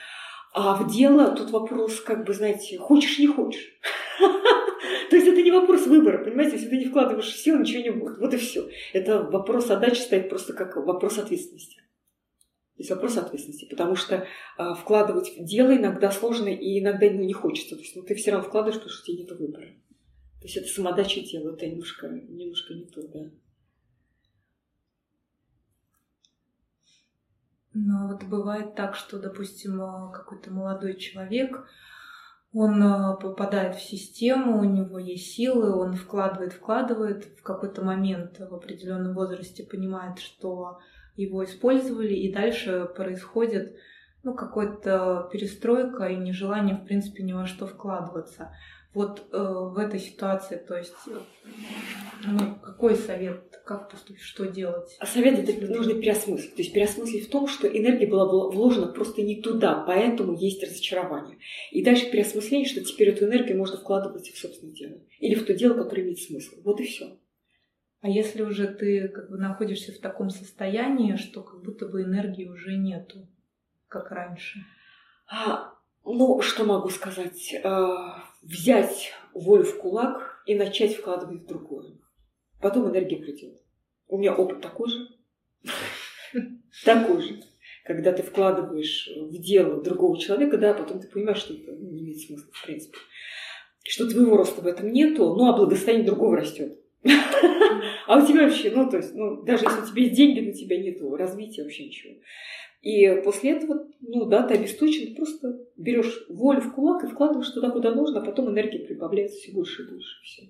А 0.60 0.74
в 0.74 0.92
дело 0.92 1.36
тут 1.36 1.52
вопрос, 1.52 2.02
как 2.02 2.26
бы, 2.26 2.34
знаете, 2.34 2.80
хочешь, 2.80 3.20
не 3.20 3.28
хочешь. 3.28 3.80
То 5.10 5.16
есть 5.16 5.28
это 5.28 5.44
не 5.44 5.52
вопрос 5.52 5.86
выбора, 5.86 6.24
понимаете? 6.24 6.56
Если 6.56 6.68
ты 6.68 6.78
не 6.78 6.86
вкладываешь 6.86 7.32
сил, 7.32 7.60
ничего 7.60 7.84
не 7.84 7.92
будет. 7.92 8.18
Вот 8.18 8.34
и 8.34 8.38
все. 8.38 8.68
Это 8.92 9.22
вопрос 9.22 9.70
отдачи 9.70 10.00
стоит 10.00 10.30
просто 10.30 10.54
как 10.54 10.76
вопрос 10.78 11.20
ответственности. 11.20 11.76
То 11.76 12.80
есть 12.80 12.90
вопрос 12.90 13.18
ответственности, 13.18 13.68
потому 13.70 13.96
что 13.96 14.26
а, 14.58 14.74
вкладывать 14.74 15.38
в 15.38 15.46
дело 15.46 15.78
иногда 15.78 16.10
сложно 16.10 16.48
и 16.48 16.80
иногда 16.80 17.08
не 17.08 17.34
хочется. 17.34 17.76
То 17.76 17.82
есть 17.84 17.96
ну, 17.96 18.02
ты 18.02 18.16
все 18.16 18.32
равно 18.32 18.48
вкладываешь, 18.48 18.78
потому 18.78 18.90
что 18.90 19.04
у 19.04 19.06
тебя 19.14 19.26
нет 19.26 19.40
выбора. 19.40 19.68
То 20.42 20.48
есть 20.48 20.58
это 20.58 20.68
самодача 20.70 21.22
дела, 21.22 21.54
это 21.54 21.68
немножко, 21.68 22.08
немножко 22.08 22.74
не 22.74 22.86
то, 22.86 23.08
да. 23.08 23.30
Но 27.80 28.08
вот 28.08 28.24
бывает 28.24 28.74
так, 28.74 28.96
что, 28.96 29.20
допустим, 29.20 29.80
а, 29.82 30.12
какой-то 30.12 30.52
молодой 30.52 30.96
человек, 30.96 31.64
он 32.52 32.82
а, 32.82 33.16
попадает 33.16 33.76
в 33.76 33.82
систему, 33.82 34.60
у 34.60 34.64
него 34.64 34.98
есть 34.98 35.34
силы, 35.34 35.76
он 35.76 35.94
вкладывает, 35.94 36.54
вкладывает, 36.54 37.26
в 37.38 37.44
какой-то 37.44 37.86
момент 37.86 38.40
в 38.40 38.52
определенном 38.56 39.14
возрасте 39.14 39.64
понимает, 39.64 40.18
что 40.18 40.80
его 41.16 41.44
использовали, 41.44 42.16
и 42.16 42.34
дальше 42.34 42.90
происходит 42.96 43.76
ну, 44.24 44.34
какая-то 44.34 45.30
перестройка 45.32 46.06
и 46.06 46.16
нежелание, 46.16 46.78
в 46.78 46.86
принципе, 46.86 47.22
ни 47.22 47.34
во 47.34 47.46
что 47.46 47.68
вкладываться. 47.68 48.56
Вот 48.98 49.28
э, 49.32 49.38
в 49.38 49.78
этой 49.78 50.00
ситуации, 50.00 50.56
то 50.58 50.76
есть, 50.76 50.96
ну, 52.26 52.56
какой 52.64 52.96
совет, 52.96 53.62
как 53.64 53.92
поступить, 53.92 54.24
что 54.24 54.48
делать? 54.48 54.98
А 55.00 55.06
совет 55.06 55.38
это 55.38 55.68
нужно 55.68 55.94
переосмыслить. 55.94 56.56
То 56.56 56.64
есть 56.64 56.74
переосмыслить 56.74 57.28
в 57.28 57.30
том, 57.30 57.48
что 57.48 57.68
энергия 57.68 58.08
была 58.08 58.26
вложена 58.26 58.88
просто 58.88 59.22
не 59.22 59.40
туда, 59.40 59.84
поэтому 59.86 60.34
есть 60.34 60.64
разочарование. 60.64 61.38
И 61.70 61.84
дальше 61.84 62.10
переосмысление, 62.10 62.68
что 62.68 62.84
теперь 62.84 63.10
эту 63.10 63.26
энергию 63.26 63.60
можно 63.60 63.78
вкладывать 63.78 64.32
в 64.32 64.40
собственное 64.40 64.74
дело. 64.74 65.00
Или 65.20 65.36
в 65.36 65.46
то 65.46 65.54
дело, 65.54 65.76
которое 65.76 66.02
имеет 66.02 66.20
смысл. 66.20 66.56
Вот 66.64 66.82
и 66.82 66.86
все. 66.86 67.20
А 68.02 68.10
если 68.10 68.42
уже 68.42 68.66
ты 68.66 69.10
как 69.10 69.30
бы 69.30 69.38
находишься 69.38 69.92
в 69.92 70.00
таком 70.00 70.32
состоянии, 70.32 71.18
что 71.18 71.44
как 71.44 71.62
будто 71.62 71.88
бы 71.88 72.02
энергии 72.02 72.46
уже 72.46 72.76
нету, 72.76 73.28
как 73.90 74.10
раньше? 74.10 74.66
А, 75.32 75.76
ну, 76.04 76.42
что 76.42 76.64
могу 76.64 76.90
сказать? 76.90 77.54
Взять 78.42 79.12
волю 79.34 79.64
в 79.64 79.78
кулак 79.78 80.44
и 80.46 80.56
начать 80.56 80.96
вкладывать 80.96 81.44
в 81.44 81.48
другое. 81.48 81.98
Потом 82.62 82.90
энергия 82.90 83.18
придет. 83.18 83.62
У 84.08 84.18
меня 84.18 84.34
опыт 84.36 84.62
такой 84.62 84.90
же. 84.90 85.08
Такой 86.86 87.22
же. 87.22 87.42
Когда 87.86 88.12
ты 88.12 88.22
вкладываешь 88.22 89.10
в 89.16 89.38
дело 89.42 89.82
другого 89.82 90.20
человека, 90.20 90.58
да, 90.58 90.74
потом 90.74 91.00
ты 91.00 91.08
понимаешь, 91.08 91.40
что 91.40 91.54
это 91.54 91.72
не 91.72 92.02
имеет 92.02 92.20
смысла, 92.20 92.52
в 92.52 92.66
принципе. 92.66 92.98
Что 93.84 94.10
твоего 94.10 94.38
роста 94.38 94.62
в 94.62 94.68
этом 94.68 94.92
нету, 94.92 95.36
ну, 95.36 95.48
а 95.48 95.56
благосостояние 95.56 96.06
другого 96.06 96.38
растет. 96.38 96.80
А 98.08 98.18
у 98.18 98.26
тебя 98.26 98.44
вообще, 98.44 98.72
ну, 98.72 98.90
то 98.90 98.98
есть, 98.98 99.14
ну, 99.14 99.44
даже 99.44 99.66
если 99.66 99.82
у 99.82 99.86
тебя 99.86 100.04
есть 100.04 100.16
деньги, 100.16 100.50
у 100.50 100.54
тебя 100.54 100.82
нет 100.82 101.00
развития 101.02 101.64
вообще 101.64 101.86
ничего. 101.88 102.16
И 102.82 103.22
после 103.24 103.52
этого, 103.52 103.88
ну 104.02 104.26
да, 104.26 104.44
ты 104.44 104.54
обесточен, 104.54 105.16
просто 105.16 105.66
берешь 105.76 106.26
волю 106.30 106.62
в 106.62 106.74
кулак 106.74 107.04
и 107.04 107.08
вкладываешь 107.08 107.50
туда, 107.50 107.72
куда 107.72 107.94
нужно, 107.94 108.22
а 108.22 108.26
потом 108.26 108.50
энергия 108.50 108.80
прибавляется 108.80 109.38
все 109.38 109.52
больше 109.52 109.84
и 109.84 109.90
больше. 109.90 110.24
Все. 110.24 110.44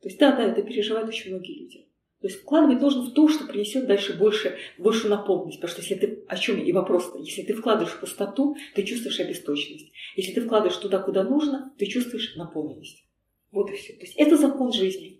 То 0.00 0.08
есть 0.08 0.18
да, 0.18 0.34
да, 0.34 0.44
это 0.44 0.62
переживают 0.62 1.08
очень 1.08 1.30
многие 1.30 1.60
люди. 1.60 1.88
То 2.20 2.26
есть 2.26 2.40
вкладывать 2.40 2.80
должен 2.80 3.02
в 3.02 3.12
то, 3.12 3.28
что 3.28 3.46
принесет 3.46 3.86
дальше 3.86 4.16
больше, 4.18 4.56
больше 4.76 5.08
наполненность. 5.08 5.60
Потому 5.60 5.70
что 5.70 5.82
если 5.82 6.06
ты, 6.06 6.24
о 6.26 6.36
чем 6.36 6.60
и 6.60 6.72
вопрос-то, 6.72 7.18
если 7.18 7.42
ты 7.42 7.54
вкладываешь 7.54 7.94
в 7.94 8.00
пустоту, 8.00 8.56
ты 8.74 8.82
чувствуешь 8.82 9.20
обесточенность. 9.20 9.92
Если 10.16 10.32
ты 10.32 10.40
вкладываешь 10.40 10.76
туда, 10.76 10.98
куда 10.98 11.22
нужно, 11.22 11.72
ты 11.78 11.86
чувствуешь 11.86 12.34
наполненность. 12.34 13.04
Вот 13.52 13.70
и 13.70 13.74
все. 13.74 13.92
То 13.92 14.00
есть 14.00 14.14
это 14.16 14.36
закон 14.36 14.72
жизни. 14.72 15.17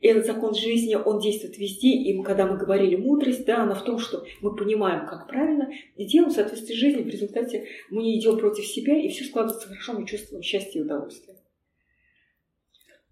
Этот 0.00 0.26
закон 0.26 0.54
жизни, 0.54 0.94
он 0.94 1.18
действует 1.20 1.58
везде. 1.58 1.88
И 1.88 2.22
когда 2.22 2.46
мы 2.46 2.56
говорили 2.56 2.94
мудрость, 2.94 3.44
да, 3.44 3.62
она 3.64 3.74
в 3.74 3.84
том, 3.84 3.98
что 3.98 4.24
мы 4.40 4.54
понимаем, 4.54 5.06
как 5.06 5.26
правильно, 5.26 5.70
и 5.96 6.04
делаем 6.04 6.30
в 6.30 6.34
соответствии 6.34 6.74
с 6.74 6.78
жизнью. 6.78 7.04
В 7.04 7.08
результате 7.08 7.66
мы 7.90 8.02
не 8.02 8.18
идем 8.18 8.38
против 8.38 8.64
себя, 8.64 8.96
и 8.96 9.08
все 9.08 9.24
складывается 9.24 9.68
хорошо, 9.68 9.94
мы 9.94 10.06
чувствуем 10.06 10.42
счастье 10.42 10.80
и 10.80 10.84
удовольствие. 10.84 11.27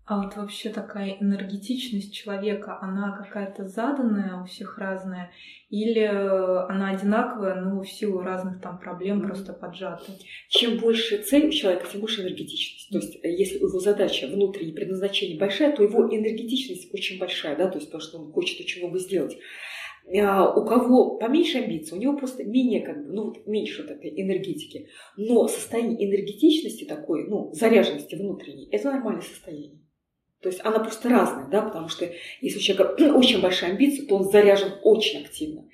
А 0.07 0.23
вот 0.23 0.37
вообще 0.37 0.71
такая 0.71 1.17
энергетичность 1.21 2.15
человека, 2.15 2.79
она 2.81 3.11
какая-то 3.11 3.67
заданная, 3.67 4.41
у 4.41 4.47
всех 4.47 4.79
разная, 4.79 5.33
или 5.69 6.01
она 6.01 6.91
одинаковая, 6.91 7.57
но 7.57 7.83
в 7.83 7.91
силу 7.91 8.21
разных 8.21 8.61
там 8.61 8.79
проблем 8.79 9.21
mm-hmm. 9.21 9.27
просто 9.27 9.53
поджата? 9.53 10.05
Чем 10.49 10.79
больше 10.79 11.19
цель 11.19 11.49
у 11.49 11.51
человека, 11.51 11.87
тем 11.91 12.03
больше 12.03 12.23
энергетичность. 12.23 12.89
То 12.93 12.99
есть, 12.99 13.19
э, 13.25 13.33
если 13.33 13.57
его 13.57 13.81
задача 13.81 14.29
внутреннее 14.29 14.77
предназначение 14.77 15.41
большая, 15.41 15.75
то 15.75 15.83
его 15.83 16.07
энергетичность 16.07 16.95
очень 16.95 17.19
большая, 17.19 17.57
да, 17.57 17.69
то 17.69 17.79
есть 17.79 17.91
то, 17.91 17.99
что 17.99 18.19
он 18.19 18.31
хочет 18.31 18.61
очень 18.61 18.83
много 18.83 19.01
сделать. 19.01 19.37
А 20.23 20.55
у 20.55 20.65
кого 20.65 21.17
поменьше 21.17 21.59
амбиций, 21.59 21.99
у 21.99 22.01
него 22.01 22.17
просто 22.17 22.45
менее, 22.45 22.83
как 22.83 23.05
бы, 23.05 23.13
ну, 23.13 23.25
вот 23.25 23.45
меньше 23.49 23.83
вот 23.83 23.91
этой 23.91 24.11
энергетики. 24.23 24.89
Но 25.17 25.49
состояние 25.49 26.09
энергетичности 26.09 26.85
такой, 26.85 27.27
ну, 27.29 27.51
заряженности 27.53 28.15
внутренней, 28.15 28.69
это 28.71 28.93
нормальное 28.93 29.23
состояние. 29.23 29.81
То 30.47 30.51
есть 30.51 30.65
она 30.65 30.79
просто 30.79 31.09
разная, 31.09 31.49
да, 31.49 31.61
потому 31.61 31.89
что 31.89 32.09
если 32.41 32.59
у 32.59 32.63
человека 32.63 32.95
очень 33.17 33.41
большая 33.41 33.73
амбиция, 33.73 34.07
то 34.07 34.15
он 34.15 34.31
заряжен 34.31 34.75
очень 34.85 35.25
активно. 35.25 35.65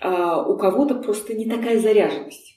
А 0.00 0.46
у 0.46 0.56
кого-то 0.56 0.94
просто 0.94 1.34
не 1.34 1.46
такая 1.46 1.80
заряженность. 1.80 2.51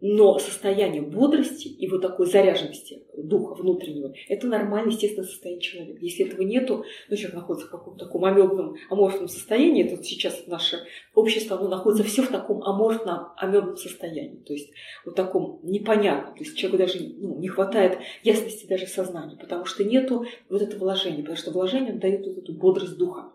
Но 0.00 0.38
состояние 0.38 1.02
бодрости 1.02 1.68
и 1.68 1.86
вот 1.86 2.00
такой 2.00 2.26
заряженности 2.26 3.02
духа 3.16 3.54
внутреннего– 3.54 4.14
это 4.28 4.46
нормальное, 4.46 4.92
естественное 4.92 5.28
состояние 5.28 5.60
человека. 5.60 5.98
Если 6.00 6.26
этого 6.26 6.42
нету, 6.42 6.84
ну, 7.08 7.16
человек 7.16 7.34
находится 7.34 7.68
в 7.68 7.70
каком-то 7.70 8.06
таком 8.06 8.24
амебном, 8.24 8.76
аморфном 8.88 9.28
состоянии, 9.28 9.84
то 9.84 10.02
сейчас 10.02 10.46
наше 10.46 10.78
общество 11.14 11.58
оно 11.58 11.68
находится 11.68 12.04
все 12.04 12.22
в 12.22 12.28
таком 12.28 12.62
аморфном, 12.62 13.28
амебном 13.36 13.76
состоянии. 13.76 14.42
То 14.42 14.54
есть 14.54 14.70
вот 15.04 15.16
таком 15.16 15.60
непонятном. 15.62 16.34
То 16.34 16.44
есть 16.44 16.56
человеку 16.56 16.78
даже 16.78 16.98
ну, 17.18 17.38
не 17.38 17.48
хватает 17.48 17.98
ясности 18.22 18.66
даже 18.66 18.86
сознания, 18.86 19.36
потому 19.36 19.66
что 19.66 19.84
нету 19.84 20.24
вот 20.48 20.62
этого 20.62 20.80
вложения, 20.80 21.20
потому 21.20 21.36
что 21.36 21.50
вложение 21.50 21.92
дает 21.92 22.26
вот 22.26 22.38
эту 22.38 22.52
бодрость 22.54 22.96
духа. 22.96 23.32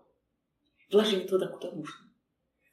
Вложение 0.91 1.27
туда, 1.27 1.47
куда 1.47 1.71
нужно. 1.71 2.04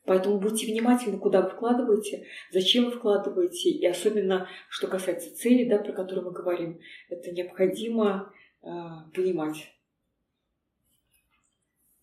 Поэтому 0.04 0.40
будьте 0.40 0.66
внимательны, 0.66 1.18
куда 1.18 1.42
вы 1.42 1.50
вкладываете, 1.50 2.26
зачем 2.50 2.86
вы 2.86 2.90
вкладываете, 2.92 3.70
и 3.70 3.86
особенно, 3.86 4.48
что 4.68 4.88
касается 4.88 5.34
цели, 5.36 5.68
да, 5.68 5.78
про 5.78 5.92
которую 5.92 6.26
мы 6.26 6.32
говорим, 6.32 6.80
это 7.08 7.30
необходимо 7.30 8.32
э, 8.62 8.66
понимать. 9.14 9.72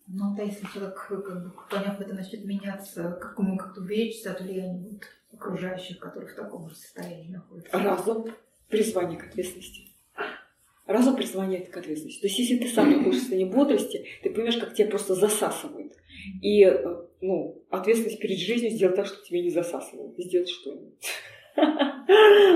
Ну 0.08 0.36
да, 0.36 0.44
если 0.44 0.66
человек, 0.66 0.96
как 1.08 1.44
бы, 1.44 1.54
поняв 1.70 2.00
это, 2.00 2.14
начнет 2.16 2.46
меняться, 2.46 3.18
как 3.22 3.38
ему 3.38 3.58
как-то 3.58 3.82
уберечься 3.82 4.32
от 4.32 4.42
влияния 4.42 4.80
вот, 4.80 5.04
окружающих, 5.32 6.00
которые 6.00 6.32
в 6.32 6.36
таком 6.36 6.68
же 6.68 6.76
состоянии 6.76 7.32
находятся. 7.32 7.78
Разум, 7.78 8.34
призвание 8.70 9.20
к 9.20 9.26
ответственности. 9.26 9.90
Разум 10.88 11.16
призвание 11.16 11.64
к 11.64 11.78
ответственности. 11.78 12.22
То 12.22 12.28
есть, 12.28 12.40
если 12.40 12.58
ты 12.58 12.70
сам 12.70 12.90
находишься 12.90 13.20
в 13.20 13.22
состоянии 13.22 13.54
бодрости, 13.54 14.06
ты 14.24 14.32
понимаешь, 14.32 14.58
как 14.58 14.74
тебя 14.74 14.90
просто 14.90 15.14
засасывает. 15.14 15.96
И 16.42 16.64
э, 16.64 17.06
ну, 17.22 17.64
ответственность 17.70 18.20
перед 18.20 18.38
жизнью 18.38 18.72
сделать 18.72 18.96
так, 18.96 19.06
чтобы 19.06 19.24
тебя 19.24 19.42
не 19.42 19.50
засасывало. 19.50 20.14
Сделать 20.18 20.50
что-нибудь. 20.50 20.94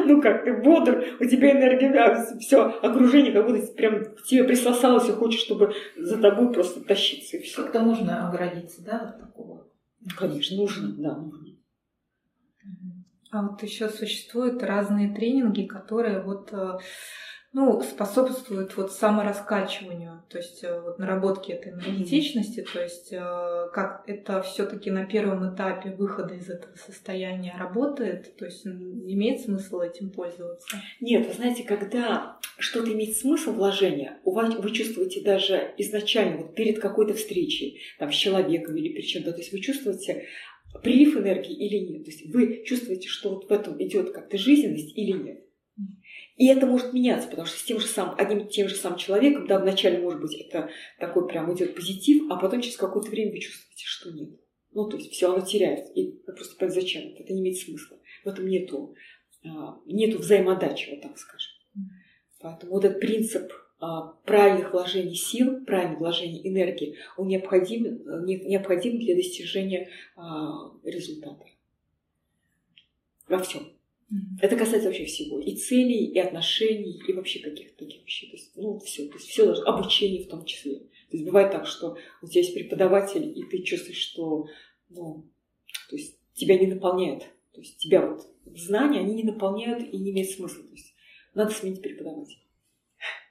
Ну 0.05 0.21
как, 0.21 0.43
ты 0.43 0.53
бодр, 0.61 1.05
у 1.19 1.25
тебя 1.25 1.51
энергия, 1.51 2.25
все, 2.39 2.63
окружение 2.81 3.31
как 3.31 3.45
будто 3.45 3.65
прям 3.73 4.03
к 4.03 4.23
тебе 4.23 4.43
присосалось 4.43 5.07
и 5.07 5.11
хочешь, 5.11 5.41
чтобы 5.41 5.73
за 5.95 6.17
тобой 6.17 6.51
просто 6.51 6.81
тащиться 6.81 7.37
и 7.37 7.41
все. 7.41 7.61
Как-то 7.61 7.79
можно 7.81 8.27
оградиться, 8.27 8.83
да, 8.83 8.99
от 8.99 9.19
такого? 9.19 9.67
Конечно, 10.17 10.57
нужно, 10.57 10.89
да, 10.97 11.15
нужно. 11.15 11.53
А 13.31 13.47
вот 13.47 13.63
еще 13.63 13.89
существуют 13.89 14.61
разные 14.61 15.13
тренинги, 15.13 15.63
которые 15.63 16.21
вот 16.21 16.53
э, 16.53 16.77
ну, 17.53 17.83
способствует 17.83 18.75
вот 18.75 18.91
самораскачиванию, 18.91 20.23
то 20.27 20.39
есть 20.39 20.63
э, 20.63 20.81
вот 20.81 20.97
наработке 20.97 21.53
этой 21.53 21.73
энергетичности, 21.73 22.65
то 22.73 22.81
есть 22.81 23.13
э, 23.13 23.69
как 23.71 24.03
это 24.07 24.41
все-таки 24.41 24.89
на 24.89 25.05
первом 25.05 25.53
этапе 25.53 25.91
выхода 25.91 26.33
из 26.33 26.49
этого 26.49 26.75
состояния 26.75 27.55
работает, 27.57 28.35
то 28.37 28.45
есть 28.45 28.65
имеет 28.65 29.41
смысл 29.41 29.81
этим 29.81 30.09
пользоваться? 30.09 30.77
Нет, 30.99 31.27
вы 31.27 31.33
знаете, 31.33 31.63
когда 31.63 32.39
что-то 32.57 32.91
имеет 32.91 33.15
смысл 33.17 33.51
вложения, 33.51 34.17
у 34.23 34.31
вас, 34.31 34.55
вы 34.55 34.71
чувствуете 34.71 35.21
даже 35.21 35.75
изначально, 35.77 36.37
вот 36.37 36.55
перед 36.55 36.79
какой-то 36.79 37.13
встречей 37.13 37.81
там, 37.99 38.11
с 38.11 38.15
человеком 38.15 38.75
или 38.77 38.89
перед 38.89 39.05
чем-то, 39.05 39.31
то 39.31 39.37
есть 39.37 39.53
вы 39.53 39.59
чувствуете 39.59 40.25
прилив 40.81 41.15
энергии 41.17 41.53
или 41.53 41.77
нет. 41.77 42.05
То 42.05 42.11
есть 42.11 42.25
вы 42.33 42.63
чувствуете, 42.65 43.07
что 43.07 43.35
вот 43.35 43.47
в 43.47 43.51
этом 43.51 43.81
идет 43.83 44.11
как-то 44.11 44.39
жизненность 44.39 44.97
или 44.97 45.11
нет. 45.11 45.43
И 46.35 46.47
это 46.47 46.65
может 46.65 46.93
меняться, 46.93 47.27
потому 47.27 47.45
что 47.45 47.59
с 47.59 47.63
тем 47.63 47.79
же 47.79 47.85
самым, 47.85 48.15
одним 48.17 48.47
тем 48.47 48.67
же 48.67 48.75
самым 48.75 48.97
человеком, 48.97 49.45
да, 49.45 49.59
вначале, 49.59 49.99
может 49.99 50.19
быть, 50.19 50.33
это 50.33 50.69
такой 50.99 51.27
прям 51.27 51.53
идет 51.53 51.75
позитив, 51.75 52.23
а 52.31 52.37
потом 52.37 52.61
через 52.61 52.77
какое-то 52.77 53.09
время 53.09 53.31
вы 53.31 53.39
чувствуете, 53.39 53.83
что 53.85 54.11
нет. 54.11 54.31
Ну, 54.71 54.89
то 54.89 54.97
есть 54.97 55.11
все 55.11 55.31
оно 55.31 55.45
теряется. 55.45 55.93
И 55.93 56.11
просто 56.25 56.55
понимаете, 56.57 56.81
зачем 56.81 57.11
это? 57.11 57.23
Это 57.23 57.33
не 57.33 57.41
имеет 57.41 57.57
смысла. 57.57 57.97
В 58.23 58.27
этом 58.27 58.47
нету, 58.47 58.95
а, 59.45 59.79
нету 59.85 60.17
взаимодачи, 60.17 60.89
вот 60.89 61.01
так 61.01 61.17
скажем. 61.17 61.51
Поэтому 62.39 62.73
вот 62.73 62.83
этот 62.83 62.99
принцип 62.99 63.51
а, 63.79 64.13
правильных 64.25 64.73
вложений 64.73 65.15
сил, 65.15 65.63
правильных 65.65 65.99
вложений 65.99 66.41
энергии, 66.47 66.97
он 67.15 67.27
необходим, 67.27 67.83
необходим 68.25 68.97
для 68.97 69.15
достижения 69.15 69.89
а, 70.15 70.71
результата. 70.83 71.45
Во 73.27 73.39
всем. 73.39 73.67
Это 74.39 74.55
касается 74.55 74.89
вообще 74.89 75.05
всего. 75.05 75.39
И 75.39 75.55
целей, 75.55 76.05
и 76.05 76.19
отношений, 76.19 76.99
и 77.07 77.13
вообще 77.13 77.39
каких-то 77.39 77.85
таких 77.85 78.03
вещей. 78.05 78.29
То 78.29 78.35
есть, 78.35 78.51
ну, 78.55 78.79
все. 78.79 79.07
То 79.07 79.15
есть, 79.15 79.27
все 79.27 79.45
должно, 79.45 79.65
обучение 79.65 80.23
в 80.23 80.29
том 80.29 80.45
числе. 80.45 80.75
То 80.75 81.17
есть, 81.17 81.25
бывает 81.25 81.51
так, 81.51 81.65
что 81.65 81.97
у 82.21 82.27
тебя 82.27 82.41
есть 82.41 82.53
преподаватель, 82.53 83.37
и 83.37 83.43
ты 83.45 83.63
чувствуешь, 83.63 83.97
что, 83.97 84.47
ну, 84.89 85.29
то 85.89 85.95
есть, 85.95 86.17
тебя 86.33 86.57
не 86.57 86.67
наполняет. 86.67 87.21
То 87.53 87.61
есть, 87.61 87.77
тебя 87.77 88.05
вот 88.05 88.27
знания, 88.55 88.99
они 88.99 89.15
не 89.15 89.23
наполняют 89.23 89.83
и 89.91 89.97
не 89.97 90.11
имеют 90.11 90.31
смысла. 90.31 90.63
То 90.63 90.73
есть, 90.73 90.93
надо 91.33 91.51
сменить 91.51 91.81
преподавателя. 91.81 92.42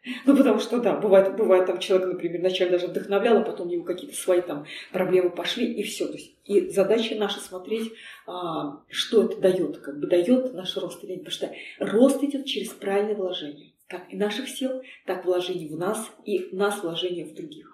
Ну, 0.26 0.37
потому 0.37 0.59
что, 0.59 0.80
да, 0.80 0.97
бывает, 0.99 1.37
бывает 1.37 1.66
там 1.66 1.78
человек, 1.78 2.09
например, 2.09 2.40
вначале 2.40 2.73
даже 2.73 2.88
вдохновлял, 2.88 3.38
а 3.38 3.42
потом 3.42 3.68
у 3.68 3.71
него 3.71 3.85
какие-то 3.85 4.16
свои 4.16 4.40
там 4.40 4.66
проблемы 4.92 5.30
пошли, 5.30 5.73
и 5.73 5.82
все. 5.82 6.06
То 6.06 6.14
есть, 6.14 6.35
и 6.44 6.71
задача 6.71 7.14
наша 7.14 7.40
смотреть, 7.40 7.92
а, 8.26 8.82
что 8.88 9.25
это 9.25 9.40
дает, 9.40 9.78
как 9.78 10.00
бы 10.00 10.06
дает 10.06 10.54
наш 10.54 10.76
рост 10.76 11.02
или 11.04 11.12
нет. 11.12 11.25
Потому 11.25 11.35
что 11.35 11.54
рост 11.78 12.23
идет 12.23 12.47
через 12.47 12.71
правильное 12.71 13.14
вложение. 13.14 13.73
Как 13.88 14.12
и 14.12 14.16
наших 14.16 14.49
сил, 14.49 14.82
так 15.06 15.25
вложение 15.25 15.68
в 15.68 15.78
нас, 15.78 16.11
и 16.25 16.49
нас 16.52 16.82
вложение 16.82 17.26
в 17.26 17.35
других. 17.35 17.68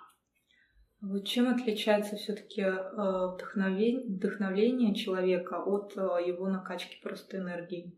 Вот 1.00 1.26
чем 1.28 1.48
отличается 1.48 2.16
все-таки 2.16 2.60
э, 2.60 3.26
вдохновение, 3.34 4.00
вдохновление 4.00 4.96
человека 4.96 5.62
от 5.62 5.96
э, 5.96 6.00
его 6.26 6.48
накачки 6.48 6.98
просто 7.00 7.36
энергии? 7.36 7.92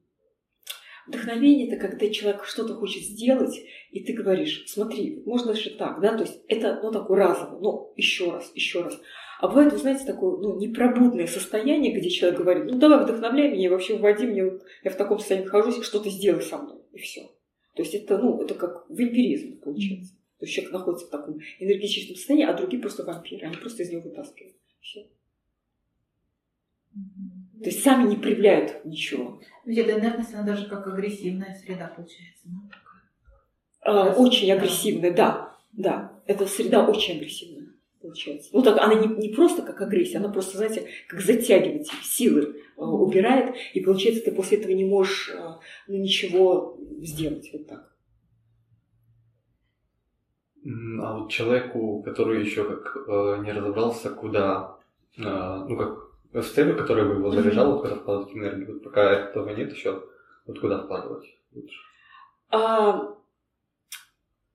Вдохновение– 1.11 1.67
это 1.69 1.88
когда 1.88 2.09
человек 2.09 2.45
что-то 2.45 2.76
хочет 2.76 3.02
сделать, 3.02 3.61
и 3.90 4.00
ты 4.05 4.12
говоришь, 4.12 4.64
смотри, 4.69 5.21
можно 5.26 5.55
же 5.55 5.71
так, 5.71 6.00
да, 6.00 6.17
то 6.17 6.23
есть 6.23 6.40
это, 6.47 6.79
ну, 6.81 6.93
такое 6.93 7.19
разово, 7.19 7.59
ну, 7.61 7.93
еще 7.97 8.31
раз, 8.31 8.52
еще 8.55 8.83
раз. 8.83 8.97
А 9.40 9.49
бывает, 9.49 9.73
вы 9.73 9.79
знаете, 9.79 10.05
такое, 10.05 10.37
ну, 10.37 10.57
непробудное 10.57 11.26
состояние, 11.26 11.99
где 11.99 12.09
человек 12.11 12.38
говорит, 12.38 12.67
ну, 12.67 12.79
давай 12.79 13.02
вдохновляй 13.02 13.50
меня, 13.50 13.71
вообще 13.71 13.97
вводи 13.97 14.25
меня, 14.25 14.52
я 14.85 14.90
в 14.93 14.97
таком 14.97 15.19
состоянии 15.19 15.47
нахожусь, 15.47 15.83
что-то 15.83 16.11
сделай 16.11 16.43
со 16.43 16.59
мной, 16.59 16.79
и 16.93 16.99
все. 16.99 17.23
То 17.75 17.83
есть 17.83 17.95
это, 17.95 18.17
ну, 18.17 18.40
это 18.40 18.55
как 18.55 18.88
вампиризм 18.88 19.61
получается. 19.61 20.14
То 20.38 20.47
есть 20.47 20.55
человек 20.55 20.73
находится 20.73 21.07
в 21.07 21.11
таком 21.11 21.40
энергетическом 21.59 22.14
состоянии, 22.14 22.47
а 22.47 22.55
другие 22.55 22.81
просто 22.81 23.02
вампиры, 23.02 23.47
они 23.47 23.57
просто 23.57 23.83
из 23.83 23.90
него 23.90 24.02
вытаскивают. 24.02 24.55
Все. 24.81 25.09
То 27.62 27.67
есть 27.67 27.83
сами 27.83 28.09
не 28.09 28.17
проявляют 28.17 28.85
ничего. 28.85 29.40
Ведь 29.67 29.79
эта 29.79 29.99
инертность, 29.99 30.35
она 30.35 30.45
даже 30.45 30.67
как 30.67 30.87
агрессивная 30.87 31.55
среда 31.55 31.93
получается. 31.95 32.47
Ну, 32.47 32.71
а, 33.83 34.14
очень 34.14 34.50
агрессивная, 34.50 35.12
да. 35.12 35.57
Да, 35.73 36.12
эта 36.26 36.47
среда 36.47 36.87
очень 36.87 37.17
агрессивная 37.17 37.71
получается. 38.00 38.50
Ну 38.52 38.62
так 38.62 38.79
она 38.79 38.95
не, 38.95 39.29
не 39.29 39.35
просто 39.35 39.62
как 39.62 39.81
агрессия, 39.81 40.19
она 40.19 40.31
просто, 40.31 40.57
знаете, 40.57 40.88
как 41.09 41.21
затягивает 41.21 41.87
силы 42.02 42.57
э, 42.76 42.81
убирает, 42.81 43.55
и 43.75 43.81
получается 43.81 44.25
ты 44.25 44.33
после 44.33 44.59
этого 44.59 44.73
не 44.73 44.85
можешь 44.85 45.31
э, 45.31 45.38
ну, 45.88 45.97
ничего 45.97 46.79
сделать 47.02 47.49
вот 47.52 47.67
так. 47.67 47.95
А 50.64 51.19
вот 51.19 51.31
человеку, 51.31 52.02
который 52.02 52.43
еще 52.43 52.64
как 52.64 52.97
э, 53.07 53.43
не 53.45 53.52
разобрался, 53.52 54.11
куда, 54.11 54.79
э, 55.17 55.23
ну 55.23 55.76
как 55.76 56.10
в 56.32 56.42
целью, 56.42 56.76
которая 56.76 57.07
бы 57.07 57.14
его 57.14 57.31
заряжала, 57.31 57.81
куда 57.81 57.96
вкладывать 57.96 58.35
энергию. 58.35 58.74
Вот 58.74 58.85
пока 58.85 59.28
этого 59.28 59.48
нет 59.50 59.72
еще, 59.72 60.05
вот 60.46 60.61
куда 60.61 60.83
вкладывать 60.83 61.26
лучше? 61.52 61.78
А, 62.50 63.16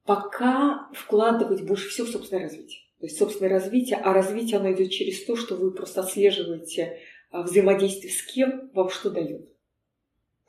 пока 0.06 0.89
вкладывать 0.93 1.65
больше 1.65 1.89
всего 1.89 2.08
в 2.08 2.12
собственное 2.12 2.43
развитие. 2.43 2.82
То 3.00 3.06
есть 3.08 3.17
собственное 3.17 3.52
развитие, 3.52 3.97
а 3.97 4.13
развитие 4.13 4.60
оно 4.60 4.71
идет 4.71 4.89
через 4.91 5.26
то, 5.26 5.36
что 5.36 5.56
вы 5.56 5.71
просто 5.71 6.02
отслеживаете 6.02 7.00
а, 7.30 7.43
взаимодействие 7.43 8.13
с 8.13 8.23
кем 8.23 8.71
вам 8.73 8.89
что 8.89 9.10
дает. 9.10 9.50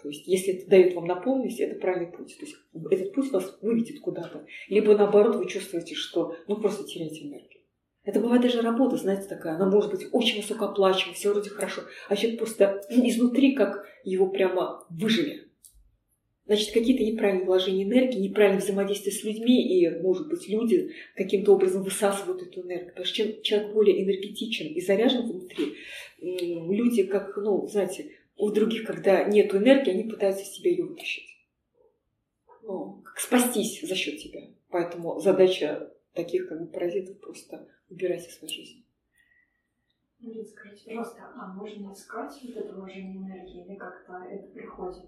То 0.00 0.10
есть, 0.10 0.26
если 0.28 0.54
это 0.54 0.70
дает 0.70 0.94
вам 0.94 1.06
наполненность, 1.06 1.58
это 1.58 1.80
правильный 1.80 2.12
путь. 2.12 2.36
То 2.38 2.44
есть, 2.44 2.56
этот 2.90 3.12
путь 3.12 3.32
вас 3.32 3.58
выведет 3.60 4.00
куда-то. 4.00 4.46
Либо 4.68 4.96
наоборот, 4.96 5.36
вы 5.36 5.48
чувствуете, 5.48 5.94
что 5.94 6.36
ну 6.46 6.60
просто 6.60 6.84
теряете 6.84 7.26
энергию. 7.26 7.55
Это 8.06 8.20
бывает 8.20 8.42
даже 8.42 8.62
работа, 8.62 8.96
знаете, 8.96 9.26
такая, 9.28 9.56
она 9.56 9.68
может 9.68 9.90
быть 9.90 10.06
очень 10.12 10.40
высокооплачиваемая, 10.40 11.16
все 11.16 11.32
вроде 11.32 11.50
хорошо, 11.50 11.82
а 12.08 12.14
человек 12.14 12.38
просто 12.38 12.80
изнутри 12.88 13.56
как 13.56 13.84
его 14.04 14.28
прямо 14.28 14.86
выжили. 14.88 15.48
Значит, 16.46 16.72
какие-то 16.72 17.02
неправильные 17.02 17.46
вложения 17.46 17.82
энергии, 17.82 18.20
неправильное 18.20 18.62
взаимодействие 18.62 19.12
с 19.12 19.24
людьми, 19.24 19.60
и, 19.60 19.90
может 19.98 20.28
быть, 20.28 20.48
люди 20.48 20.92
каким-то 21.16 21.54
образом 21.54 21.82
высасывают 21.82 22.40
эту 22.40 22.62
энергию. 22.62 22.90
Потому 22.90 23.06
что 23.06 23.16
чем 23.16 23.42
человек 23.42 23.72
более 23.72 24.04
энергетичен 24.04 24.66
и 24.66 24.80
заряжен 24.80 25.26
внутри, 25.26 25.74
люди, 26.20 27.02
как, 27.02 27.36
ну, 27.36 27.66
знаете, 27.66 28.12
у 28.36 28.50
других, 28.50 28.84
когда 28.84 29.24
нет 29.24 29.52
энергии, 29.52 29.90
они 29.90 30.04
пытаются 30.04 30.44
себя 30.44 30.70
ее 30.70 30.84
вытащить. 30.84 31.26
Ну, 32.62 33.02
как 33.04 33.18
спастись 33.18 33.80
за 33.82 33.96
счет 33.96 34.18
тебя. 34.18 34.42
Поэтому 34.70 35.18
задача 35.18 35.92
таких 36.14 36.48
как 36.48 36.60
бы 36.60 36.66
паразитов 36.66 37.18
просто 37.18 37.66
убирать 37.88 38.26
из 38.26 38.38
своей 38.38 38.54
жизни. 38.54 38.86
Мария, 40.18 40.44
скажите, 40.44 40.84
пожалуйста, 40.86 41.22
а 41.34 41.46
можно 41.52 41.92
искать 41.92 42.32
вот 42.42 42.56
это 42.56 42.74
вложение 42.74 43.16
энергии 43.16 43.66
или 43.66 43.76
как-то 43.76 44.24
это 44.30 44.48
приходит? 44.48 45.04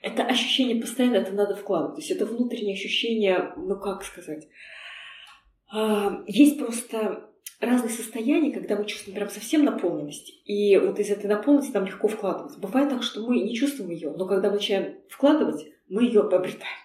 Это 0.00 0.24
ощущение 0.24 0.80
постоянно, 0.80 1.16
это 1.16 1.32
надо 1.32 1.56
вкладывать. 1.56 1.96
То 1.96 2.00
есть 2.00 2.12
это 2.12 2.26
внутреннее 2.26 2.74
ощущение, 2.74 3.52
ну 3.56 3.78
как 3.78 4.04
сказать, 4.04 4.48
а, 5.72 6.22
есть 6.26 6.58
просто 6.58 7.28
разные 7.60 7.90
состояния, 7.90 8.52
когда 8.52 8.76
мы 8.76 8.84
чувствуем 8.84 9.16
прям 9.16 9.28
совсем 9.28 9.64
наполненность, 9.64 10.32
и 10.44 10.76
вот 10.78 10.98
из 10.98 11.10
этой 11.10 11.26
наполненности 11.26 11.72
нам 11.72 11.86
легко 11.86 12.08
вкладывать. 12.08 12.58
Бывает 12.58 12.90
так, 12.90 13.02
что 13.02 13.26
мы 13.26 13.40
не 13.40 13.54
чувствуем 13.54 13.90
ее, 13.90 14.12
но 14.12 14.26
когда 14.26 14.48
мы 14.48 14.56
начинаем 14.56 14.98
вкладывать, 15.08 15.66
мы 15.88 16.04
ее 16.04 16.20
обретаем. 16.20 16.81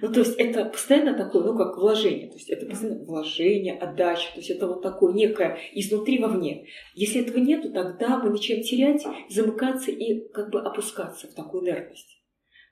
Ну, 0.00 0.10
то 0.10 0.20
есть 0.20 0.36
это 0.38 0.64
постоянно 0.64 1.14
такое, 1.14 1.44
ну, 1.44 1.56
как 1.56 1.76
вложение. 1.76 2.28
То 2.28 2.36
есть 2.36 2.48
это 2.48 2.66
постоянно 2.66 3.04
вложение, 3.04 3.78
отдача. 3.78 4.32
То 4.32 4.38
есть 4.38 4.50
это 4.50 4.66
вот 4.66 4.82
такое 4.82 5.12
некое 5.12 5.58
изнутри 5.72 6.18
вовне. 6.18 6.66
Если 6.94 7.20
этого 7.20 7.38
нету, 7.38 7.70
тогда 7.70 8.18
мы 8.18 8.30
начинаем 8.30 8.64
терять, 8.64 9.04
замыкаться 9.28 9.90
и 9.90 10.26
как 10.30 10.50
бы 10.50 10.60
опускаться 10.62 11.28
в 11.28 11.34
такую 11.34 11.64
инертность. 11.64 12.22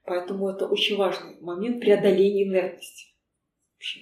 Поэтому 0.05 0.49
это 0.49 0.67
очень 0.67 0.97
важный 0.97 1.39
момент 1.41 1.81
преодоления 1.81 2.45
инертности. 2.45 3.15
Вообще. 3.75 4.01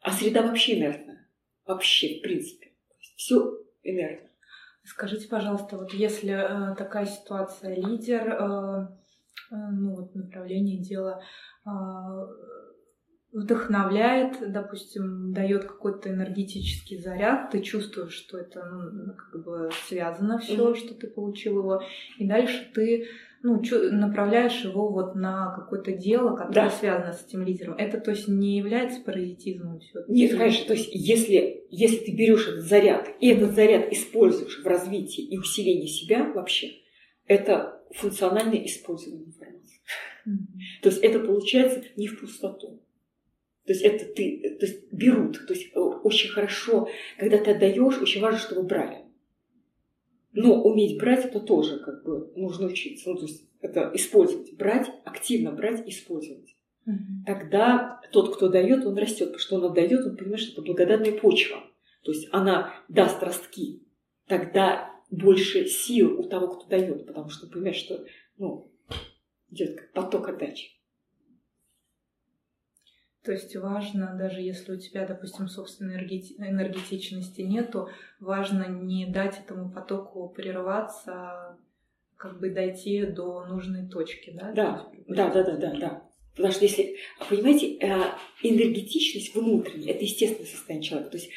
А 0.00 0.12
среда 0.12 0.42
вообще 0.42 0.78
инертная. 0.78 1.28
Вообще, 1.66 2.18
в 2.18 2.22
принципе. 2.22 2.72
Все 3.16 3.58
инертно. 3.82 4.30
Скажите, 4.84 5.28
пожалуйста, 5.28 5.76
вот 5.76 5.92
если 5.92 6.32
э, 6.32 6.74
такая 6.76 7.06
ситуация, 7.06 7.74
лидер 7.76 8.28
э, 8.28 9.01
ну, 9.52 9.96
вот 9.96 10.14
направление 10.14 10.80
дела 10.80 11.20
а, 11.64 12.26
вдохновляет, 13.32 14.52
допустим, 14.52 15.32
дает 15.32 15.64
какой-то 15.64 16.10
энергетический 16.10 17.00
заряд, 17.00 17.50
ты 17.50 17.60
чувствуешь, 17.60 18.12
что 18.12 18.38
это 18.38 18.62
ну, 18.64 19.14
как 19.14 19.44
бы 19.44 19.70
связано 19.88 20.38
все, 20.38 20.70
mm-hmm. 20.70 20.76
что 20.76 20.94
ты 20.94 21.06
получил 21.06 21.58
его, 21.58 21.82
и 22.18 22.28
дальше 22.28 22.70
ты 22.74 23.06
ну, 23.42 23.60
направляешь 23.90 24.62
его 24.64 24.92
вот 24.92 25.14
на 25.14 25.52
какое-то 25.56 25.92
дело, 25.92 26.36
которое 26.36 26.68
да. 26.68 26.70
связано 26.70 27.12
с 27.12 27.26
этим 27.26 27.42
лидером. 27.42 27.74
Это, 27.76 28.00
то 28.00 28.10
есть, 28.12 28.28
не 28.28 28.58
является 28.58 29.00
паразитизмом 29.00 29.80
все 29.80 30.04
Нет, 30.08 30.36
конечно. 30.36 30.66
То 30.66 30.74
есть, 30.74 30.90
если, 30.92 31.64
если 31.70 32.04
ты 32.04 32.14
берешь 32.14 32.46
этот 32.46 32.64
заряд, 32.64 33.08
и 33.18 33.30
этот 33.30 33.54
заряд 33.54 33.90
используешь 33.92 34.62
в 34.62 34.66
развитии 34.66 35.24
и 35.24 35.38
усилении 35.38 35.86
себя 35.86 36.30
вообще, 36.32 36.68
это 37.26 37.81
функциональное 37.94 38.64
использование 38.66 39.26
информации. 39.26 39.80
Mm-hmm. 40.26 40.82
То 40.82 40.88
есть 40.88 41.02
это 41.02 41.20
получается 41.20 41.84
не 41.96 42.08
в 42.08 42.20
пустоту. 42.20 42.82
То 43.66 43.72
есть 43.72 43.82
это 43.82 44.04
ты, 44.06 44.56
то 44.58 44.66
есть 44.66 44.92
берут. 44.92 45.46
То 45.46 45.54
есть 45.54 45.72
э, 45.74 45.78
очень 45.78 46.30
хорошо, 46.30 46.88
когда 47.18 47.38
ты 47.38 47.52
отдаешь, 47.52 47.98
очень 48.00 48.20
важно, 48.20 48.40
чтобы 48.40 48.62
брали. 48.62 49.04
Но 50.32 50.62
уметь 50.62 50.98
брать 50.98 51.26
это 51.26 51.40
тоже 51.40 51.78
как 51.78 52.04
бы 52.04 52.32
нужно 52.34 52.66
учиться. 52.66 53.10
Ну, 53.10 53.16
то 53.16 53.26
есть 53.26 53.44
это 53.60 53.90
использовать, 53.94 54.56
брать, 54.56 54.90
активно 55.04 55.52
брать, 55.52 55.86
использовать. 55.88 56.56
Mm-hmm. 56.86 57.26
Тогда 57.26 58.00
тот, 58.10 58.34
кто 58.34 58.48
дает, 58.48 58.84
он 58.84 58.96
растет, 58.96 59.26
потому 59.26 59.38
что 59.38 59.56
он 59.56 59.64
отдает, 59.64 60.04
он 60.04 60.16
понимает, 60.16 60.40
что 60.40 60.52
это 60.52 60.62
благодатная 60.62 61.12
почва. 61.12 61.62
То 62.02 62.10
есть 62.10 62.28
она 62.32 62.74
даст 62.88 63.22
ростки. 63.22 63.82
Тогда 64.26 64.91
больше 65.12 65.66
сил 65.66 66.18
у 66.18 66.24
того, 66.24 66.48
кто 66.48 66.66
дает, 66.68 67.06
потому 67.06 67.28
что 67.28 67.46
понимаешь, 67.46 67.76
что 67.76 68.04
ну, 68.38 68.72
идет 69.50 69.78
как 69.78 69.92
поток 69.92 70.28
отдачи. 70.28 70.70
То 73.22 73.30
есть 73.30 73.54
важно, 73.54 74.16
даже 74.18 74.40
если 74.40 74.72
у 74.72 74.80
тебя, 74.80 75.06
допустим, 75.06 75.46
собственной 75.48 75.94
энергети- 75.94 76.34
энергетичности 76.38 77.42
нету, 77.42 77.88
важно 78.18 78.66
не 78.66 79.06
дать 79.06 79.38
этому 79.38 79.70
потоку 79.70 80.28
прерваться, 80.30 81.12
а 81.12 81.58
как 82.16 82.40
бы 82.40 82.50
дойти 82.50 83.04
до 83.04 83.44
нужной 83.46 83.88
точки, 83.88 84.30
да? 84.30 84.52
Да, 84.52 84.88
да, 85.06 85.30
да, 85.30 85.44
да, 85.44 85.56
да, 85.56 85.74
да. 85.78 86.10
Потому 86.34 86.52
что 86.52 86.64
если, 86.64 86.96
понимаете, 87.28 87.76
э, 87.76 88.12
энергетичность 88.42 89.34
внутренняя, 89.34 89.94
это 89.94 90.02
естественное 90.02 90.48
состояние 90.48 90.88
человека. 90.88 91.10
То 91.12 91.18
есть 91.18 91.30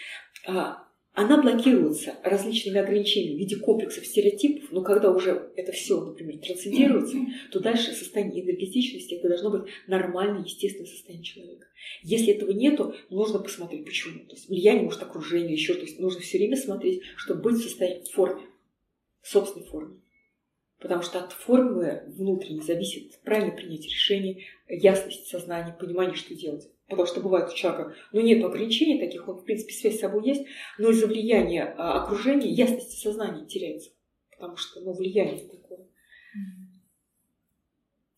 а, 0.48 0.85
она 1.16 1.42
блокируется 1.42 2.16
различными 2.24 2.78
ограничениями 2.78 3.38
в 3.38 3.40
виде 3.40 3.56
комплексов 3.56 4.06
стереотипов, 4.06 4.70
но 4.72 4.82
когда 4.82 5.12
уже 5.12 5.50
это 5.56 5.72
все, 5.72 6.04
например, 6.04 6.40
трансцендируется, 6.40 7.18
то 7.52 7.62
дальше 7.62 7.94
состояние 7.94 8.44
энергетичности 8.44 9.16
это 9.16 9.30
должно 9.30 9.50
быть 9.50 9.72
нормальное, 9.88 10.44
естественное 10.44 10.90
состояние 10.90 11.24
человека. 11.24 11.68
Если 12.04 12.34
этого 12.34 12.52
нету, 12.52 12.94
нужно 13.10 13.40
посмотреть, 13.40 13.86
почему. 13.86 14.26
То 14.26 14.36
есть 14.36 14.50
влияние, 14.50 14.84
может, 14.84 15.02
окружение, 15.04 15.54
еще, 15.54 15.76
то 15.76 15.82
есть 15.82 16.00
нужно 16.00 16.20
все 16.20 16.38
время 16.38 16.58
смотреть, 16.58 17.02
чтобы 17.16 17.44
быть 17.44 17.62
в 17.62 17.64
состоянии 17.64 18.04
в 18.04 18.12
форме, 18.12 18.44
в 19.22 19.30
собственной 19.30 19.68
форме. 19.68 20.02
Потому 20.80 21.02
что 21.02 21.20
от 21.20 21.32
формы 21.32 22.04
внутренней 22.08 22.62
зависит 22.62 23.22
правильное 23.24 23.56
принятие 23.56 23.90
решений, 23.90 24.46
ясность 24.68 25.28
сознания, 25.28 25.76
понимание, 25.80 26.16
что 26.16 26.36
делать. 26.36 26.70
Потому 26.88 27.08
что 27.08 27.20
бывает 27.22 27.50
у 27.52 27.56
человека, 27.56 27.96
ну, 28.12 28.22
нет 28.22 28.44
ограничений 28.44 29.00
таких, 29.00 29.28
он, 29.28 29.38
в 29.38 29.44
принципе, 29.44 29.74
связь 29.74 29.98
с 29.98 30.02
собой 30.02 30.28
есть, 30.28 30.46
но 30.78 30.90
из-за 30.92 31.08
влияния 31.08 31.74
а, 31.78 32.04
окружения 32.04 32.48
ясность 32.50 33.02
сознания 33.02 33.46
теряется. 33.46 33.90
Потому 34.32 34.56
что, 34.56 34.82
ну, 34.82 34.94
влияние 34.94 35.48
такое. 35.48 35.80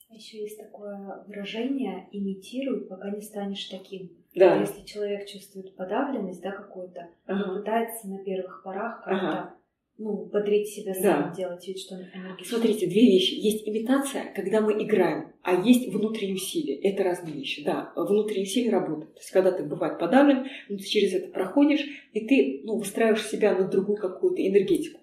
А 0.10 0.14
Еще 0.14 0.40
есть 0.42 0.58
такое 0.58 1.24
выражение 1.28 2.08
«имитируй, 2.12 2.86
пока 2.86 3.10
не 3.12 3.22
станешь 3.22 3.66
таким». 3.66 4.10
Да. 4.36 4.60
Если 4.60 4.84
человек 4.86 5.28
чувствует 5.28 5.76
подавленность, 5.76 6.42
да, 6.42 6.52
какую-то, 6.52 7.10
Ага. 7.26 7.50
он 7.52 7.58
пытается 7.60 8.08
на 8.08 8.24
первых 8.24 8.62
порах 8.64 9.04
как-то, 9.04 9.28
Ага. 9.30 9.56
ну, 9.98 10.26
бодрить 10.26 10.68
себя 10.70 10.94
Да. 10.94 11.02
сам, 11.02 11.34
делать 11.34 11.68
вид, 11.68 11.78
что 11.80 11.96
он 11.96 12.02
энергичный. 12.14 12.46
Смотрите, 12.58 12.88
две 12.88 13.02
вещи. 13.02 13.34
Есть 13.34 13.68
имитация, 13.68 14.32
когда 14.34 14.62
мы 14.62 14.82
играем, 14.84 15.34
а 15.48 15.54
есть 15.54 15.88
внутренние 15.88 16.36
усилия. 16.36 16.76
Это 16.76 17.06
разные 17.06 17.34
вещи. 17.34 17.64
Да, 17.64 17.94
внутренние 17.96 18.44
усилия 18.44 18.70
работают. 18.70 19.14
То 19.14 19.22
есть, 19.22 19.32
когда 19.32 19.54
ты 19.54 19.64
бывает 19.64 19.98
подавлен, 19.98 20.48
ну, 20.68 20.78
ты 20.78 20.84
через 20.84 21.14
это 21.14 21.32
проходишь, 21.32 21.86
и 22.12 22.28
ты 22.28 22.64
ну, 22.66 22.78
выстраиваешь 22.78 23.26
себя 23.26 23.56
на 23.56 23.66
другую 23.66 23.98
какую-то 23.98 24.46
энергетику. 24.46 25.00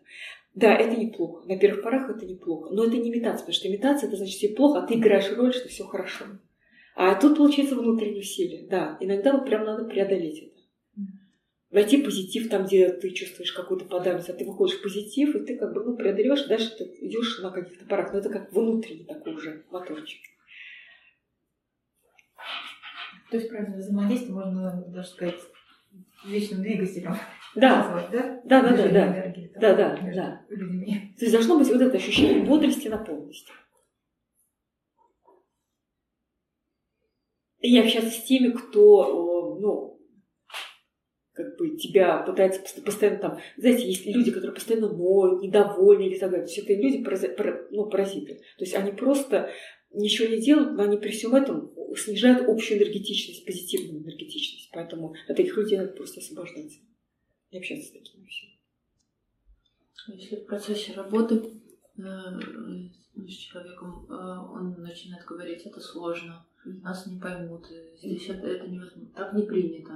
Да, 0.55 0.77
это 0.77 1.01
неплохо. 1.01 1.49
На 1.49 1.57
первых 1.57 1.83
порах 1.83 2.11
это 2.11 2.27
неплохо. 2.27 2.75
Но 2.75 2.85
это 2.85 2.99
не 2.99 3.09
имитация, 3.09 3.39
потому 3.39 3.55
что 3.55 3.69
имитация 3.69 4.09
это 4.09 4.19
значит 4.19 4.39
тебе 4.39 4.55
плохо, 4.55 4.81
а 4.81 4.87
ты 4.87 4.97
играешь 4.97 5.33
роль, 5.35 5.55
что 5.55 5.67
все 5.71 5.85
хорошо. 5.85 6.27
А 6.95 7.15
тут 7.15 7.39
получается 7.39 7.75
внутренние 7.75 8.21
усилия. 8.21 8.67
Да, 8.69 8.99
иногда 9.01 9.33
вот 9.33 9.47
прям 9.47 9.65
надо 9.65 9.87
преодолеть 9.87 10.43
это. 10.43 10.54
Найти 11.75 12.01
позитив 12.01 12.49
там, 12.51 12.67
где 12.67 12.89
ты 12.89 13.11
чувствуешь 13.11 13.51
какую-то 13.51 13.87
подавленность, 13.87 14.31
а 14.31 14.33
ты 14.33 14.45
выходишь 14.45 14.79
в 14.79 14.83
позитив, 14.83 15.35
и 15.35 15.41
ты 15.41 15.59
как 15.59 15.75
бы 15.75 15.83
ну, 15.83 15.97
преодолеваешь, 15.97 16.47
дальше 16.47 16.71
ты 16.79 16.85
идешь 17.01 17.41
на 17.41 17.51
каких-то 17.51 17.85
парах. 17.85 18.13
Но 18.13 18.21
это 18.21 18.31
как 18.31 18.53
внутренний 18.53 19.03
такой 19.03 19.35
уже 19.35 19.65
моторчик. 19.73 20.21
То 23.29 23.39
есть 23.39 23.49
правильное 23.49 23.79
взаимодействие 23.79 24.35
можно 24.35 24.85
даже 24.87 25.09
сказать 25.09 25.41
вечным 26.25 26.63
двигателем. 26.63 27.17
Да, 27.57 28.09
да? 28.13 28.41
да, 28.45 28.63
да, 28.63 28.77
да, 28.77 28.89
да. 28.89 29.07
энергии 29.09 29.49
там 29.49 29.61
Да, 29.61 29.75
да, 29.75 30.13
да. 30.15 30.47
людьми. 30.51 31.13
То 31.19 31.25
есть 31.25 31.33
должно 31.33 31.59
быть 31.59 31.69
вот 31.69 31.81
это 31.81 31.97
ощущение 31.97 32.45
бодрости, 32.45 32.87
наполненности. 32.87 33.51
И 37.59 37.73
не 37.73 37.81
общаться 37.81 38.11
с 38.11 38.23
теми, 38.23 38.53
кто, 38.53 39.57
э, 39.57 39.61
ну, 39.61 39.94
как 41.35 41.59
бы 41.59 41.77
тебя 41.77 42.19
пытается 42.19 42.61
пост- 42.61 42.85
постоянно 42.85 43.19
там, 43.19 43.39
знаете, 43.57 43.87
есть 43.87 44.07
люди, 44.07 44.31
которые 44.31 44.55
постоянно 44.55 44.89
ноют, 44.89 45.43
недовольны 45.43 46.07
или 46.07 46.19
так 46.19 46.31
далее. 46.31 46.47
То 46.47 46.53
есть 46.53 46.65
это 46.65 46.81
люди 46.81 47.05
ну, 47.71 47.87
паразиты. 47.87 48.37
То 48.57 48.65
есть 48.65 48.75
они 48.75 48.93
просто 48.93 49.51
ничего 49.93 50.29
не 50.29 50.41
делают, 50.41 50.77
но 50.77 50.85
они 50.85 50.97
при 50.97 51.11
всем 51.11 51.35
этом 51.35 51.73
снижают 51.97 52.49
общую 52.49 52.79
энергетичность, 52.79 53.45
позитивную 53.45 54.03
энергетичность. 54.03 54.71
Поэтому 54.73 55.15
от 55.29 55.37
таких 55.37 55.57
людей 55.57 55.79
надо 55.79 55.93
просто 55.93 56.21
освобождаться. 56.21 56.79
Не 57.51 57.59
общаться 57.59 57.89
с 57.89 57.93
такими 57.93 58.27
всеми. 58.27 58.55
Если 60.09 60.37
в 60.37 60.47
процессе 60.47 60.93
работы 60.93 61.43
э, 61.97 62.03
с 62.03 63.33
человеком 63.33 64.07
э, 64.09 64.13
он 64.13 64.83
начинает 64.83 65.25
говорить, 65.25 65.63
это 65.65 65.81
сложно, 65.81 66.47
нас 66.83 67.07
не 67.07 67.19
поймут, 67.19 67.67
э, 67.71 67.97
здесь 67.97 68.29
это, 68.29 68.47
это 68.47 68.67
невозможно, 68.67 69.09
так 69.15 69.33
не 69.33 69.43
принято. 69.43 69.93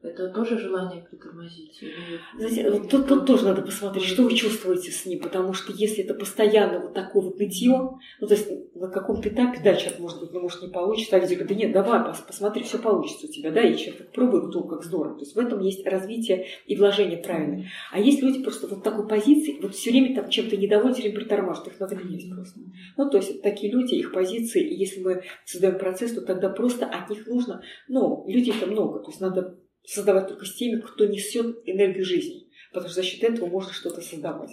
Это 0.00 0.28
тоже 0.28 0.56
желание 0.58 1.02
притормозить? 1.02 1.82
Или... 1.82 2.20
Знаете, 2.38 2.70
вот 2.70 2.88
тут, 2.88 3.08
тут 3.08 3.26
тоже 3.26 3.44
надо 3.44 3.62
посмотреть, 3.62 4.04
что 4.04 4.22
вы 4.22 4.34
чувствуете 4.34 4.92
с 4.92 5.04
ним, 5.06 5.18
потому 5.20 5.52
что 5.54 5.72
если 5.72 6.04
это 6.04 6.14
постоянно 6.14 6.78
вот 6.78 6.94
такое 6.94 7.22
вот 7.22 7.38
нытье, 7.40 7.98
ну 8.20 8.26
то 8.26 8.34
есть 8.34 8.48
на 8.76 8.88
каком-то 8.88 9.28
этапе, 9.28 9.60
да, 9.62 9.74
человек 9.74 9.98
может 9.98 10.20
быть, 10.20 10.32
ну 10.32 10.40
может 10.40 10.62
не 10.62 10.68
получится, 10.68 11.16
а 11.16 11.18
люди 11.18 11.34
говорят, 11.34 11.48
да 11.48 11.54
нет, 11.56 11.72
давай, 11.72 12.00
пос- 12.00 12.24
посмотри, 12.24 12.62
все 12.62 12.78
получится 12.78 13.26
у 13.26 13.30
тебя, 13.30 13.50
да, 13.50 13.60
и 13.60 13.76
человек 13.76 14.12
пробует, 14.12 14.54
ну 14.54 14.62
как 14.68 14.84
здорово. 14.84 15.14
То 15.14 15.24
есть 15.24 15.34
в 15.34 15.38
этом 15.38 15.58
есть 15.60 15.84
развитие 15.84 16.46
и 16.66 16.76
вложение 16.76 17.18
правильное. 17.18 17.68
А 17.90 17.98
есть 17.98 18.22
люди 18.22 18.40
просто 18.40 18.68
вот 18.68 18.78
в 18.78 18.82
такой 18.82 19.08
позиции, 19.08 19.58
вот 19.60 19.74
все 19.74 19.90
время 19.90 20.14
там 20.14 20.30
чем-то 20.30 20.56
недовольны, 20.56 20.94
все 20.94 21.02
время 21.02 21.18
притормаживают, 21.18 21.74
их 21.74 21.80
надо 21.80 21.96
менять 21.96 22.30
просто. 22.30 22.60
Ну, 22.96 23.10
то 23.10 23.16
есть 23.16 23.42
такие 23.42 23.72
люди, 23.72 23.94
их 23.94 24.12
позиции, 24.12 24.62
и 24.62 24.76
если 24.76 25.00
мы 25.00 25.24
создаем 25.44 25.76
процесс, 25.76 25.97
то 26.06 26.20
тогда 26.22 26.48
просто 26.48 26.86
от 26.86 27.10
них 27.10 27.26
нужно, 27.26 27.62
ну, 27.88 28.24
людей-то 28.28 28.66
много, 28.66 29.00
то 29.00 29.10
есть 29.10 29.20
надо 29.20 29.58
создавать 29.84 30.28
только 30.28 30.44
с 30.44 30.54
теми, 30.54 30.80
кто 30.80 31.06
несет 31.06 31.58
энергию 31.64 32.04
жизни, 32.04 32.48
потому 32.72 32.88
что 32.88 33.00
за 33.00 33.06
счет 33.06 33.22
этого 33.22 33.46
можно 33.46 33.72
что-то 33.72 34.00
создавать. 34.00 34.50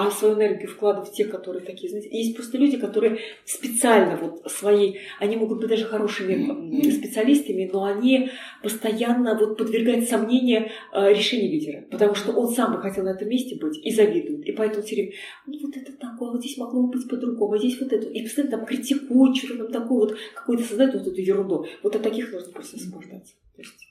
А 0.00 0.12
свою 0.12 0.36
энергию 0.36 0.70
вкладывать 0.70 1.08
в 1.08 1.12
те, 1.12 1.24
которые 1.24 1.64
такие, 1.64 1.90
знаете, 1.90 2.08
есть 2.16 2.36
просто 2.36 2.56
люди, 2.56 2.76
которые 2.76 3.18
специально 3.44 4.16
вот 4.16 4.48
свои, 4.48 4.98
они 5.18 5.34
могут 5.34 5.58
быть 5.58 5.68
даже 5.68 5.86
хорошими 5.86 6.88
специалистами, 6.92 7.68
но 7.72 7.82
они 7.82 8.30
постоянно 8.62 9.36
вот 9.36 9.58
подвергают 9.58 10.08
сомнению 10.08 10.68
э, 10.92 11.12
решения 11.12 11.48
лидера, 11.48 11.82
потому 11.90 12.14
что 12.14 12.30
он 12.30 12.54
сам 12.54 12.74
бы 12.74 12.80
хотел 12.80 13.02
на 13.02 13.08
этом 13.08 13.28
месте 13.28 13.56
быть 13.56 13.76
и 13.84 13.92
завидует, 13.92 14.46
и 14.46 14.52
поэтому 14.52 14.86
все 14.86 14.94
время, 14.94 15.12
ну 15.48 15.58
вот 15.66 15.76
это 15.76 15.92
так, 15.94 16.12
а 16.20 16.24
вот 16.26 16.44
здесь 16.44 16.58
могло 16.58 16.84
бы 16.84 16.92
быть 16.92 17.08
по-другому, 17.08 17.54
а 17.54 17.58
здесь 17.58 17.80
вот 17.80 17.92
это, 17.92 18.06
и 18.06 18.22
постоянно 18.22 18.56
там 18.56 18.66
критикуют, 18.66 19.36
что-то 19.36 19.64
там 19.64 19.72
такое 19.72 19.98
вот, 19.98 20.16
какую-то 20.36 20.62
создают 20.62 20.94
вот 20.94 21.08
эту 21.08 21.20
ерунду. 21.20 21.66
Вот 21.82 21.96
от 21.96 22.02
таких 22.04 22.32
нужно 22.32 22.52
просто 22.52 22.76
освобождаться. 22.76 23.34
То 23.56 23.62
есть, 23.62 23.88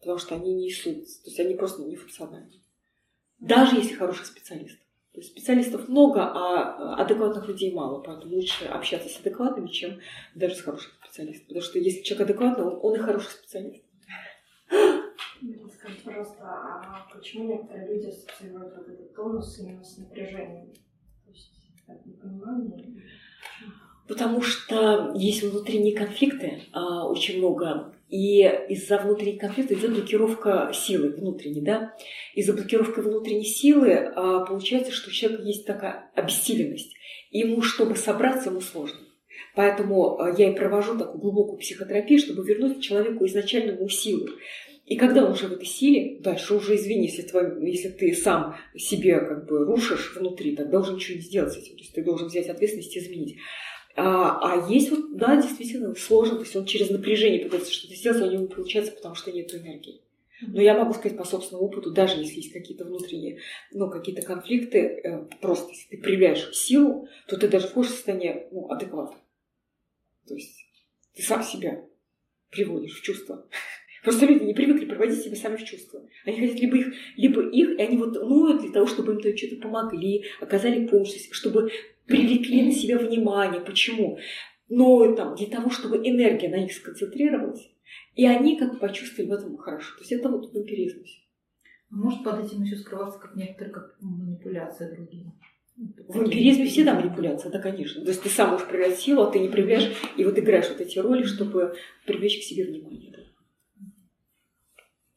потому 0.00 0.16
что 0.16 0.34
они 0.34 0.54
не 0.54 0.64
несут, 0.68 1.04
то 1.04 1.26
есть 1.26 1.40
они 1.40 1.56
просто 1.56 1.82
не 1.82 1.96
функциональны. 1.96 2.62
Даже 3.38 3.76
если 3.76 3.92
хороший 3.92 4.24
специалист. 4.24 4.78
То 5.12 5.20
есть 5.20 5.32
специалистов 5.32 5.88
много, 5.88 6.22
а 6.22 6.94
адекватных 6.96 7.46
людей 7.46 7.74
мало, 7.74 8.00
поэтому 8.00 8.34
лучше 8.34 8.64
общаться 8.64 9.10
с 9.10 9.20
адекватными, 9.20 9.68
чем 9.68 10.00
даже 10.34 10.54
с 10.54 10.62
хорошим 10.62 10.90
специалистом. 11.04 11.48
Потому 11.48 11.62
что 11.62 11.78
если 11.78 12.02
человек 12.02 12.30
адекватный, 12.30 12.64
он, 12.64 12.78
он 12.82 12.94
и 12.94 12.98
хороший 12.98 13.30
специалист. 13.30 13.84
Скажите, 15.74 16.02
пожалуйста, 16.04 16.44
а 16.44 17.06
почему 17.12 17.48
некоторые 17.48 17.94
люди 17.94 18.06
ассоциируют 18.06 18.74
вот 18.74 18.88
этот 18.88 19.14
тонус 19.14 19.58
именно 19.58 19.84
с 19.84 19.98
напряжением? 19.98 20.72
То 21.24 21.30
есть, 21.30 21.52
как 21.86 22.06
непонимание? 22.06 23.02
Потому 24.08 24.40
что 24.40 25.12
есть 25.14 25.42
внутренние 25.42 25.96
конфликты 25.96 26.62
а, 26.72 27.06
очень 27.06 27.38
много, 27.38 27.94
и 28.12 28.42
из-за 28.68 28.98
внутренних 28.98 29.40
конфликтов 29.40 29.78
идет 29.78 29.94
блокировка 29.94 30.70
силы 30.74 31.08
внутренней, 31.12 31.62
да. 31.62 31.94
Из-за 32.34 32.52
блокировки 32.52 33.00
внутренней 33.00 33.46
силы 33.46 33.94
а, 33.94 34.44
получается, 34.44 34.92
что 34.92 35.08
у 35.08 35.12
человека 35.12 35.44
есть 35.44 35.64
такая 35.64 36.10
обессиленность. 36.14 36.94
Ему, 37.30 37.62
чтобы 37.62 37.96
собраться, 37.96 38.50
ему 38.50 38.60
сложно. 38.60 38.98
Поэтому 39.56 40.20
а, 40.20 40.34
я 40.36 40.50
и 40.50 40.54
провожу 40.54 40.98
такую 40.98 41.22
глубокую 41.22 41.58
психотерапию, 41.58 42.18
чтобы 42.18 42.44
вернуть 42.44 42.82
человеку 42.82 43.24
изначальному 43.24 43.88
силу. 43.88 44.28
И 44.84 44.96
когда 44.96 45.24
он 45.24 45.32
уже 45.32 45.46
в 45.48 45.52
этой 45.52 45.64
силе, 45.64 46.20
дальше 46.20 46.54
уже 46.54 46.76
извини, 46.76 47.06
если, 47.06 47.22
твой, 47.22 47.66
если 47.66 47.88
ты 47.88 48.14
сам 48.14 48.56
себе 48.76 49.20
как 49.20 49.46
бы 49.46 49.64
рушишь 49.64 50.14
внутри, 50.14 50.54
тогда 50.54 50.80
уже 50.80 50.92
ничего 50.92 51.16
не 51.16 51.22
сделать 51.22 51.54
с 51.54 51.56
этим. 51.56 51.76
То 51.76 51.82
есть 51.82 51.94
ты 51.94 52.04
должен 52.04 52.28
взять 52.28 52.50
ответственность 52.50 52.94
и 52.94 52.98
изменить. 52.98 53.38
А, 53.94 54.38
а 54.40 54.70
есть 54.70 54.90
вот, 54.90 55.16
да, 55.16 55.36
действительно 55.36 55.94
сложно, 55.94 56.36
то 56.36 56.42
есть 56.42 56.56
он 56.56 56.64
через 56.64 56.90
напряжение 56.90 57.44
пытается 57.44 57.72
что-то 57.72 57.94
сделать, 57.94 58.22
а 58.22 58.26
у 58.26 58.30
него 58.30 58.42
не 58.42 58.48
получается, 58.48 58.92
потому 58.92 59.14
что 59.14 59.32
нет 59.32 59.54
энергии. 59.54 60.00
Но 60.48 60.60
я 60.60 60.76
могу 60.76 60.92
сказать 60.92 61.16
по 61.16 61.24
собственному 61.24 61.68
опыту, 61.68 61.92
даже 61.92 62.18
если 62.18 62.36
есть 62.36 62.52
какие-то 62.52 62.84
внутренние, 62.84 63.38
ну, 63.70 63.90
какие-то 63.90 64.22
конфликты, 64.22 64.78
э, 64.78 65.24
просто 65.40 65.70
если 65.70 65.96
ты 65.96 66.02
проявляешь 66.02 66.52
силу, 66.52 67.08
то 67.28 67.36
ты 67.36 67.48
даже 67.48 67.68
входишь 67.68 67.92
в 67.92 67.94
состояние 67.94 68.48
ну, 68.50 68.68
адеквата. 68.70 69.16
То 70.26 70.34
есть 70.34 70.66
ты 71.14 71.22
сам 71.22 71.42
себя 71.42 71.84
приводишь 72.50 72.98
в 72.98 73.02
чувство. 73.02 73.46
Просто 74.02 74.26
люди 74.26 74.42
не 74.42 74.54
привыкли 74.54 74.86
проводить 74.86 75.22
себя 75.22 75.36
сами 75.36 75.56
в 75.56 75.64
чувства. 75.64 76.02
Они 76.26 76.40
хотят 76.40 76.60
либо 76.60 76.76
их, 76.76 76.94
либо 77.16 77.48
их, 77.48 77.78
и 77.78 77.82
они 77.82 77.96
вот 77.96 78.14
ноют 78.14 78.62
для 78.62 78.72
того, 78.72 78.86
чтобы 78.86 79.12
им 79.12 79.20
то 79.20 79.36
что-то 79.36 79.56
помогли, 79.56 80.24
оказали 80.40 80.88
помощь, 80.88 81.12
чтобы 81.30 81.70
привлекли 82.12 82.62
на 82.62 82.72
себя 82.72 82.98
внимание. 82.98 83.60
Почему? 83.60 84.18
Но 84.68 85.14
там, 85.14 85.34
для 85.34 85.46
того, 85.46 85.70
чтобы 85.70 85.96
энергия 85.98 86.48
на 86.48 86.56
них 86.56 86.72
сконцентрировалась, 86.72 87.70
и 88.14 88.26
они 88.26 88.58
как 88.58 88.74
бы 88.74 88.78
почувствовали 88.78 89.30
в 89.30 89.32
этом 89.32 89.56
хорошо. 89.56 89.94
То 89.96 90.00
есть 90.00 90.12
это 90.12 90.28
вот 90.28 90.52
вампиризм. 90.52 91.02
А 91.90 91.94
может 91.96 92.22
под 92.24 92.44
этим 92.44 92.62
еще 92.62 92.76
скрываться 92.76 93.18
как 93.18 93.34
некоторые 93.36 93.72
как 93.72 93.96
манипуляция 94.00 94.94
другими? 94.94 95.32
В 95.76 96.16
вампиризме 96.16 96.66
всегда 96.66 96.94
манипуляция, 96.94 97.50
да, 97.50 97.58
конечно. 97.58 98.02
То 98.02 98.10
есть 98.10 98.22
ты 98.22 98.28
сам 98.28 98.50
можешь 98.50 98.66
проявлять 98.66 98.98
силу, 98.98 99.22
а 99.22 99.30
ты 99.30 99.38
не 99.38 99.48
проявляешь, 99.48 99.90
и 100.16 100.24
вот 100.24 100.38
играешь 100.38 100.68
вот 100.68 100.80
эти 100.80 100.98
роли, 100.98 101.24
чтобы 101.24 101.74
привлечь 102.06 102.40
к 102.40 102.42
себе 102.42 102.64
внимание. 102.64 103.10
Да. 103.10 103.86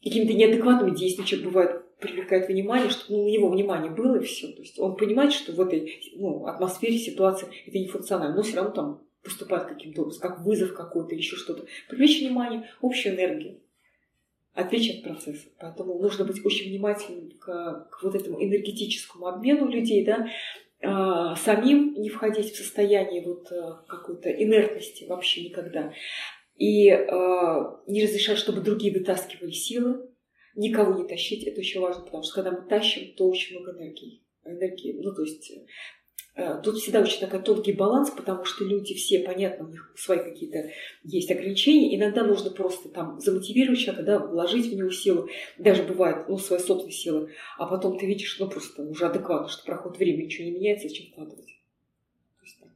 Какими-то 0.03 0.33
неадекватными 0.33 0.95
действиями 0.95 1.27
человек 1.27 1.47
бывает 1.47 1.84
привлекает 1.99 2.47
внимание, 2.47 2.89
чтобы 2.89 3.17
ну, 3.17 3.25
у 3.25 3.29
него 3.29 3.49
внимание 3.49 3.91
было 3.91 4.17
и 4.17 4.25
все. 4.25 4.47
То 4.47 4.61
есть 4.61 4.79
он 4.79 4.95
понимает, 4.95 5.33
что 5.33 5.51
в 5.53 5.61
этой 5.61 6.01
ну, 6.15 6.45
атмосфере, 6.45 6.97
ситуации 6.97 7.47
это 7.65 7.77
не 7.77 7.87
функционально, 7.87 8.35
но 8.35 8.43
все 8.43 8.57
равно 8.57 8.71
там 8.71 9.01
поступает 9.23 9.67
каким-то 9.67 10.03
образом, 10.03 10.21
как 10.21 10.45
вызов 10.45 10.73
какой-то 10.73 11.11
или 11.11 11.19
еще 11.19 11.35
что-то. 11.35 11.65
Привлечь 11.89 12.21
внимание, 12.21 12.69
общую 12.81 13.15
энергию, 13.15 13.59
отвлечь 14.53 14.97
от 14.97 15.03
процесса. 15.03 15.47
Поэтому 15.59 15.97
нужно 15.99 16.25
быть 16.25 16.45
очень 16.45 16.69
внимательным 16.69 17.31
к, 17.39 17.87
к 17.89 18.03
вот 18.03 18.15
этому 18.15 18.43
энергетическому 18.43 19.27
обмену 19.27 19.67
людей, 19.67 20.05
да, 20.05 20.27
а, 20.81 21.35
самим 21.35 21.93
не 21.95 22.09
входить 22.09 22.53
в 22.53 22.57
состояние 22.57 23.23
вот 23.23 23.51
а, 23.51 23.83
какой-то 23.87 24.29
инертности 24.29 25.05
вообще 25.05 25.45
никогда. 25.45 25.93
И 26.57 26.89
а, 26.89 27.81
не 27.87 28.03
разрешать, 28.03 28.37
чтобы 28.37 28.61
другие 28.61 28.93
вытаскивали 28.93 29.51
силы, 29.51 30.09
никого 30.55 31.01
не 31.01 31.07
тащить, 31.07 31.43
это 31.43 31.59
очень 31.59 31.81
важно, 31.81 32.03
потому 32.03 32.23
что 32.23 32.35
когда 32.35 32.51
мы 32.51 32.67
тащим, 32.67 33.13
то 33.15 33.27
очень 33.27 33.57
много 33.57 33.77
энергии. 33.77 34.21
энергии 34.43 34.99
ну, 35.01 35.13
то 35.13 35.21
есть 35.23 35.51
э, 36.35 36.61
Тут 36.63 36.77
всегда 36.77 37.01
очень 37.01 37.19
такой 37.19 37.41
тонкий 37.41 37.73
баланс, 37.73 38.09
потому 38.09 38.43
что 38.43 38.65
люди 38.65 38.93
все, 38.93 39.19
понятно, 39.19 39.65
у 39.65 39.69
них 39.69 39.93
свои 39.97 40.19
какие-то 40.19 40.69
есть 41.03 41.31
ограничения. 41.31 41.95
Иногда 41.95 42.23
нужно 42.23 42.51
просто 42.51 42.89
там 42.89 43.19
замотивировать 43.19 43.79
человека, 43.79 44.05
да, 44.05 44.19
вложить 44.19 44.71
в 44.71 44.75
него 44.75 44.89
силу, 44.89 45.29
даже 45.57 45.83
бывает, 45.83 46.27
ну, 46.27 46.37
свои 46.37 46.59
собственные 46.59 46.93
силы, 46.93 47.31
а 47.57 47.67
потом 47.67 47.97
ты 47.97 48.05
видишь, 48.05 48.37
ну, 48.39 48.49
просто 48.49 48.83
уже 48.83 49.05
адекватно, 49.05 49.47
что 49.47 49.63
проходит 49.65 49.99
время, 49.99 50.25
ничего 50.25 50.45
не 50.45 50.51
меняется, 50.51 50.89
зачем 50.89 51.11
вкладывать. 51.11 51.55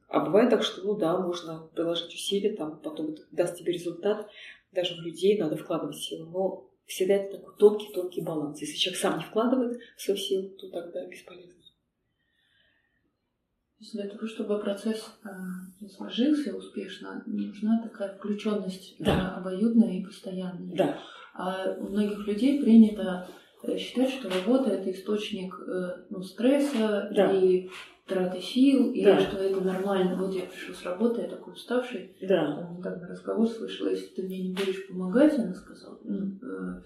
А 0.08 0.24
бывает 0.24 0.50
так, 0.50 0.64
что, 0.64 0.82
ну 0.82 0.96
да, 0.96 1.16
можно 1.18 1.68
приложить 1.72 2.12
усилия, 2.12 2.56
там, 2.56 2.80
потом 2.82 3.12
это 3.12 3.22
даст 3.30 3.56
тебе 3.56 3.72
результат, 3.72 4.28
даже 4.72 4.96
в 4.96 5.04
людей 5.04 5.38
надо 5.38 5.56
вкладывать 5.56 5.98
силу, 5.98 6.26
но 6.30 6.69
всегда 6.90 7.14
это 7.14 7.38
такой 7.38 7.54
тонкий-тонкий 7.56 8.20
баланс. 8.20 8.60
Если 8.60 8.76
человек 8.76 9.00
сам 9.00 9.18
не 9.18 9.24
вкладывает 9.24 9.80
свою 9.96 10.18
силу, 10.18 10.48
то 10.50 10.68
тогда 10.68 11.06
бесполезно. 11.06 11.54
Для 13.92 14.08
того, 14.08 14.26
чтобы 14.26 14.58
процесс 14.58 15.10
э, 15.24 15.88
сложился 15.88 16.54
успешно, 16.54 17.22
нужна 17.26 17.80
такая 17.82 18.14
включенность 18.14 18.96
да. 18.98 19.36
обоюдная 19.36 20.00
и 20.00 20.04
постоянная. 20.04 20.76
Да. 20.76 20.98
А 21.32 21.76
у 21.78 21.88
многих 21.88 22.26
людей 22.26 22.60
принято 22.60 23.26
э, 23.62 23.78
считать, 23.78 24.10
что 24.10 24.28
работа 24.28 24.70
это 24.70 24.90
источник 24.90 25.54
э, 25.66 26.04
ну, 26.10 26.22
стресса 26.22 27.08
да. 27.14 27.32
и 27.32 27.70
траты 28.10 28.40
сил, 28.40 28.90
и 28.92 29.04
да. 29.04 29.18
что 29.20 29.38
это 29.38 29.60
нормально. 29.60 30.16
Вот 30.16 30.34
я 30.34 30.42
пришел 30.42 30.74
с 30.74 30.82
работы, 30.84 31.22
я 31.22 31.28
такой 31.28 31.54
уставший. 31.54 32.14
Да. 32.20 32.56
Там 32.56 32.76
недавно 32.78 33.08
разговор 33.08 33.48
слышала, 33.48 33.88
если 33.88 34.06
ты 34.08 34.22
мне 34.24 34.38
не 34.48 34.52
будешь 34.52 34.86
помогать, 34.88 35.38
она 35.38 35.54
сказала, 35.54 35.98
ну, 36.04 36.38
э, 36.42 36.82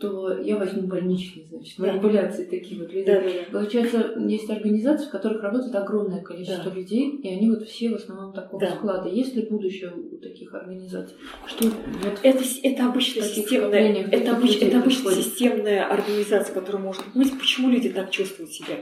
то 0.00 0.38
я 0.38 0.56
возьму 0.56 0.82
больничный, 0.88 1.44
значит, 1.50 1.78
манипуляции 1.78 2.44
такие 2.44 2.80
вот 2.80 2.90
люди. 2.92 3.04
Да, 3.06 3.20
да, 3.20 3.28
да. 3.28 3.58
Получается, 3.58 4.14
есть 4.26 4.48
организации, 4.48 5.06
в 5.06 5.10
которых 5.10 5.42
работает 5.42 5.74
огромное 5.74 6.22
количество 6.22 6.70
Да. 6.70 6.76
людей, 6.76 7.10
и 7.22 7.28
они 7.28 7.50
вот 7.50 7.64
все 7.68 7.90
в 7.90 7.96
основном 7.96 8.32
такого 8.32 8.58
Да. 8.60 8.74
склада. 8.74 9.08
Есть 9.10 9.36
ли 9.36 9.42
будущее 9.42 9.92
у 9.92 10.16
таких 10.16 10.54
организаций? 10.54 11.16
Что 11.46 11.64
вот 11.66 11.74
Это, 12.22 12.38
это 12.62 12.92
Таких 12.92 13.24
системная, 13.24 14.06
это, 14.10 14.30
обыч- 14.32 14.58
это 14.64 14.78
обычная 14.78 14.82
происходит. 14.82 15.24
системная 15.24 15.86
организация, 15.86 16.54
которая 16.54 16.82
может 16.82 17.02
быть. 17.14 17.38
Почему 17.38 17.68
люди 17.68 17.90
так 17.90 18.10
чувствуют 18.10 18.50
себя? 18.50 18.76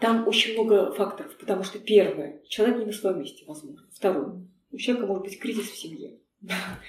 Там 0.00 0.26
очень 0.26 0.54
много 0.54 0.92
факторов, 0.92 1.36
потому 1.38 1.62
что 1.62 1.78
первое, 1.78 2.42
человек 2.48 2.78
не 2.78 2.86
на 2.86 2.92
своем 2.92 3.20
месте, 3.20 3.44
возможно. 3.46 3.86
Второе, 3.92 4.46
у 4.72 4.76
человека 4.76 5.06
может 5.06 5.24
быть 5.24 5.38
кризис 5.38 5.70
в 5.70 5.76
семье. 5.76 6.18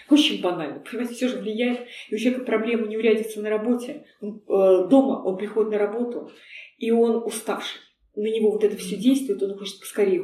Очень 0.09 0.41
банально. 0.41 0.79
Понимаете, 0.79 1.13
все 1.13 1.27
же 1.27 1.39
влияет. 1.39 1.87
И 2.09 2.15
у 2.15 2.17
человека 2.17 2.45
проблема 2.45 2.87
неурядица 2.87 3.41
на 3.41 3.49
работе. 3.49 4.05
Он, 4.21 4.41
э, 4.47 4.87
дома 4.87 5.21
он 5.23 5.37
приходит 5.37 5.71
на 5.71 5.77
работу, 5.77 6.31
и 6.77 6.89
он 6.91 7.23
уставший. 7.25 7.81
На 8.15 8.27
него 8.27 8.51
вот 8.51 8.63
это 8.63 8.77
все 8.77 8.95
действует, 8.95 9.43
он 9.43 9.57
хочет 9.57 9.79
поскорее 9.79 10.21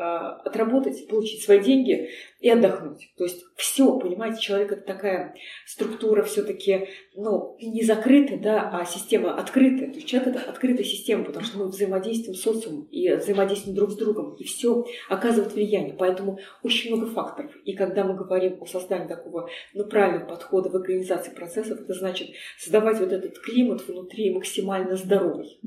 отработать, 0.00 1.06
получить 1.08 1.42
свои 1.42 1.60
деньги 1.60 2.10
и 2.40 2.48
отдохнуть. 2.48 3.12
То 3.16 3.24
есть 3.24 3.44
все, 3.56 3.98
понимаете, 3.98 4.40
человек 4.40 4.72
это 4.72 4.82
такая 4.82 5.34
структура 5.66 6.22
все-таки, 6.22 6.88
ну, 7.14 7.56
не 7.60 7.82
закрытая, 7.82 8.38
да, 8.38 8.70
а 8.72 8.84
система 8.86 9.34
открытая. 9.34 9.90
То 9.90 9.96
есть 9.96 10.08
человек 10.08 10.34
это 10.34 10.50
открытая 10.50 10.84
система, 10.84 11.24
потому 11.24 11.44
что 11.44 11.58
мы 11.58 11.66
взаимодействуем 11.66 12.34
с 12.34 12.42
социумом 12.42 12.84
и 12.84 13.12
взаимодействуем 13.14 13.76
друг 13.76 13.90
с 13.90 13.96
другом, 13.96 14.34
и 14.36 14.44
все 14.44 14.86
оказывает 15.08 15.52
влияние. 15.52 15.94
Поэтому 15.98 16.38
очень 16.62 16.94
много 16.94 17.10
факторов. 17.12 17.54
И 17.64 17.74
когда 17.74 18.04
мы 18.04 18.14
говорим 18.14 18.56
о 18.62 18.66
создании 18.66 19.08
такого 19.08 19.50
ну, 19.74 19.84
правильного 19.84 20.28
подхода 20.28 20.70
в 20.70 20.76
организации 20.76 21.32
процессов, 21.32 21.80
это 21.80 21.92
значит 21.92 22.30
создавать 22.58 23.00
вот 23.00 23.12
этот 23.12 23.38
климат 23.38 23.86
внутри 23.86 24.32
максимально 24.32 24.96
здоровый. 24.96 25.60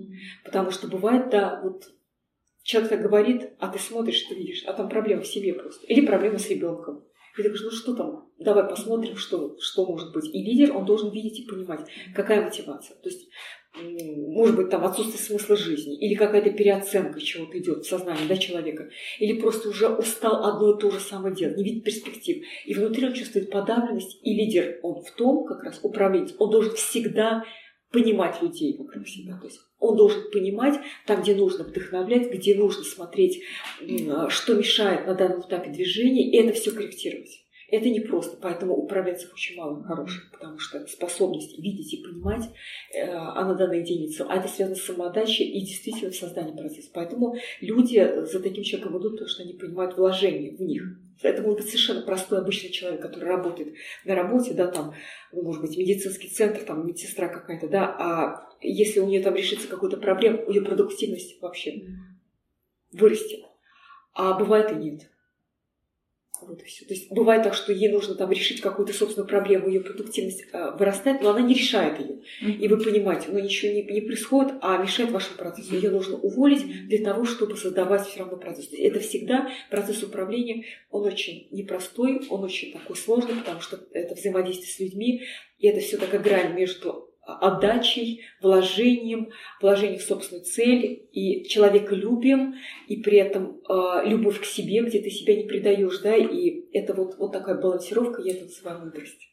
Потому 0.43 0.71
что 0.71 0.87
бывает, 0.87 1.29
да, 1.29 1.61
вот 1.63 1.93
человек 2.63 3.01
говорит, 3.01 3.51
а 3.59 3.67
ты 3.67 3.77
смотришь, 3.77 4.23
ты 4.23 4.35
видишь, 4.35 4.63
а 4.65 4.73
там 4.73 4.89
проблема 4.89 5.21
в 5.21 5.27
себе 5.27 5.53
просто. 5.53 5.85
Или 5.85 6.05
проблема 6.05 6.39
с 6.39 6.49
ребенком. 6.49 7.03
И 7.33 7.37
ты 7.37 7.43
говоришь, 7.43 7.63
ну 7.63 7.71
что 7.71 7.95
там, 7.95 8.29
давай 8.39 8.63
посмотрим, 8.63 9.17
что, 9.17 9.57
что 9.59 9.85
может 9.85 10.13
быть. 10.13 10.33
И 10.33 10.43
лидер, 10.43 10.75
он 10.75 10.85
должен 10.85 11.11
видеть 11.11 11.39
и 11.39 11.47
понимать, 11.47 11.87
какая 12.15 12.43
мотивация. 12.43 12.95
То 12.97 13.09
есть, 13.09 13.27
может 13.75 14.55
быть, 14.55 14.69
там 14.69 14.85
отсутствие 14.85 15.19
смысла 15.19 15.55
жизни, 15.55 15.97
или 15.97 16.13
какая-то 16.13 16.51
переоценка 16.51 17.19
чего-то 17.19 17.57
идет 17.57 17.85
в 17.85 17.89
сознании 17.89 18.27
да, 18.27 18.37
человека, 18.37 18.89
или 19.19 19.39
просто 19.39 19.69
уже 19.69 19.89
устал 19.89 20.45
одно 20.45 20.77
и 20.77 20.79
то 20.79 20.91
же 20.91 20.99
самое 20.99 21.35
делать, 21.35 21.57
не 21.57 21.63
видит 21.63 21.83
перспектив. 21.83 22.45
И 22.65 22.73
внутри 22.75 23.07
он 23.07 23.13
чувствует 23.13 23.49
подавленность, 23.49 24.19
и 24.21 24.35
лидер, 24.35 24.79
он 24.83 25.03
в 25.03 25.11
том, 25.11 25.43
как 25.45 25.63
раз 25.63 25.79
управленец, 25.81 26.35
он 26.37 26.51
должен 26.51 26.75
всегда 26.75 27.43
понимать 27.93 28.41
людей 28.41 28.75
вокруг 28.77 29.07
себя. 29.07 29.37
То 29.39 29.45
есть 29.45 29.61
он 29.79 29.95
должен 29.95 30.29
понимать 30.31 30.79
там, 31.05 31.21
где 31.21 31.35
нужно 31.35 31.63
вдохновлять, 31.63 32.31
где 32.33 32.55
нужно 32.55 32.83
смотреть, 32.83 33.43
м, 33.81 34.29
что 34.29 34.55
мешает 34.55 35.05
на 35.05 35.13
данном 35.13 35.41
этапе 35.41 35.69
движения, 35.69 36.29
и 36.29 36.35
это 36.35 36.53
все 36.53 36.71
корректировать. 36.71 37.42
Это 37.73 37.89
не 37.89 38.01
просто, 38.01 38.37
поэтому 38.39 38.75
управленцев 38.75 39.33
очень 39.33 39.55
мало 39.55 39.81
хороших, 39.83 40.29
потому 40.29 40.59
что 40.59 40.85
способность 40.85 41.57
видеть 41.57 41.91
и 41.91 42.03
понимать, 42.03 42.43
э, 42.93 43.09
она 43.09 43.55
дана 43.55 43.73
единицам, 43.73 44.27
а 44.29 44.35
это 44.35 44.47
связано 44.47 44.75
с 44.75 44.83
самоотдачей 44.83 45.47
и 45.47 45.61
действительно 45.61 46.11
с 46.11 46.19
созданием 46.19 46.55
процесса. 46.55 46.91
Поэтому 46.93 47.35
люди 47.61 48.25
за 48.25 48.41
таким 48.41 48.63
человеком 48.63 48.99
идут, 48.99 49.13
потому 49.13 49.27
что 49.27 49.41
они 49.41 49.53
понимают 49.53 49.97
вложение 49.97 50.55
в 50.55 50.61
них. 50.61 50.83
Это 51.23 51.41
может 51.41 51.61
быть 51.61 51.69
совершенно 51.69 52.03
простой 52.03 52.37
обычный 52.37 52.69
человек, 52.69 53.01
который 53.01 53.27
работает 53.27 53.73
на 54.05 54.13
работе, 54.13 54.53
да, 54.53 54.67
там, 54.67 54.93
ну, 55.31 55.41
может 55.41 55.63
быть, 55.63 55.75
медицинский 55.75 56.27
центр, 56.27 56.61
там, 56.61 56.85
медсестра 56.85 57.27
какая-то, 57.27 57.67
да, 57.69 57.85
а 57.87 58.55
если 58.61 58.99
у 58.99 59.07
нее 59.07 59.23
там 59.23 59.33
решится 59.33 59.67
какая-то 59.67 59.97
проблема, 59.97 60.43
ее 60.47 60.61
продуктивность 60.61 61.41
вообще 61.41 61.81
вырастет. 62.91 63.45
А 64.13 64.37
бывает 64.37 64.71
и 64.71 64.75
нет. 64.75 65.09
Вот 66.47 66.61
и 66.61 66.65
все. 66.65 66.85
То 66.85 66.93
есть 66.93 67.11
бывает 67.11 67.43
так, 67.43 67.53
что 67.53 67.71
ей 67.71 67.91
нужно 67.91 68.15
там 68.15 68.31
решить 68.31 68.61
какую-то 68.61 68.93
собственную 68.93 69.27
проблему, 69.27 69.67
ее 69.67 69.81
продуктивность 69.81 70.45
э, 70.51 70.71
вырастает, 70.77 71.21
но 71.21 71.29
она 71.29 71.41
не 71.41 71.53
решает 71.53 71.99
ее. 71.99 72.19
И 72.41 72.67
вы 72.67 72.77
понимаете, 72.77 73.27
ну 73.29 73.39
ничего 73.39 73.71
не, 73.71 73.83
не 73.83 74.01
происходит, 74.01 74.53
а 74.61 74.77
мешает 74.77 75.11
вашему 75.11 75.37
процессу. 75.37 75.75
Ее 75.75 75.89
нужно 75.89 76.17
уволить 76.17 76.87
для 76.87 77.03
того, 77.03 77.25
чтобы 77.25 77.57
создавать 77.57 78.07
все 78.07 78.19
равно 78.19 78.37
процесс. 78.37 78.67
То 78.67 78.75
есть 78.75 78.89
это 78.89 78.99
всегда 78.99 79.49
процесс 79.69 80.03
управления, 80.03 80.65
он 80.89 81.05
очень 81.05 81.47
непростой, 81.51 82.21
он 82.29 82.43
очень 82.43 82.73
такой 82.73 82.95
сложный, 82.95 83.35
потому 83.35 83.61
что 83.61 83.79
это 83.91 84.15
взаимодействие 84.15 84.71
с 84.71 84.79
людьми, 84.79 85.23
и 85.59 85.67
это 85.67 85.79
все 85.79 85.97
такая 85.97 86.21
грань 86.21 86.53
между 86.53 87.12
отдачей, 87.25 88.25
вложением, 88.41 89.31
вложением 89.61 89.99
в 89.99 90.03
собственную 90.03 90.45
цель 90.45 91.07
и 91.11 91.45
человеколюбием, 91.45 92.55
и 92.87 92.97
при 92.97 93.17
этом 93.17 93.61
э, 93.69 94.07
любовь 94.07 94.41
к 94.41 94.45
себе, 94.45 94.83
где 94.83 95.01
ты 95.01 95.09
себя 95.09 95.35
не 95.35 95.43
предаешь, 95.43 95.99
да, 95.99 96.15
и 96.15 96.65
это 96.73 96.93
вот, 96.93 97.17
вот 97.17 97.31
такая 97.31 97.59
балансировка, 97.59 98.21
я 98.21 98.41
называю 98.41 98.85
мудрость. 98.85 99.29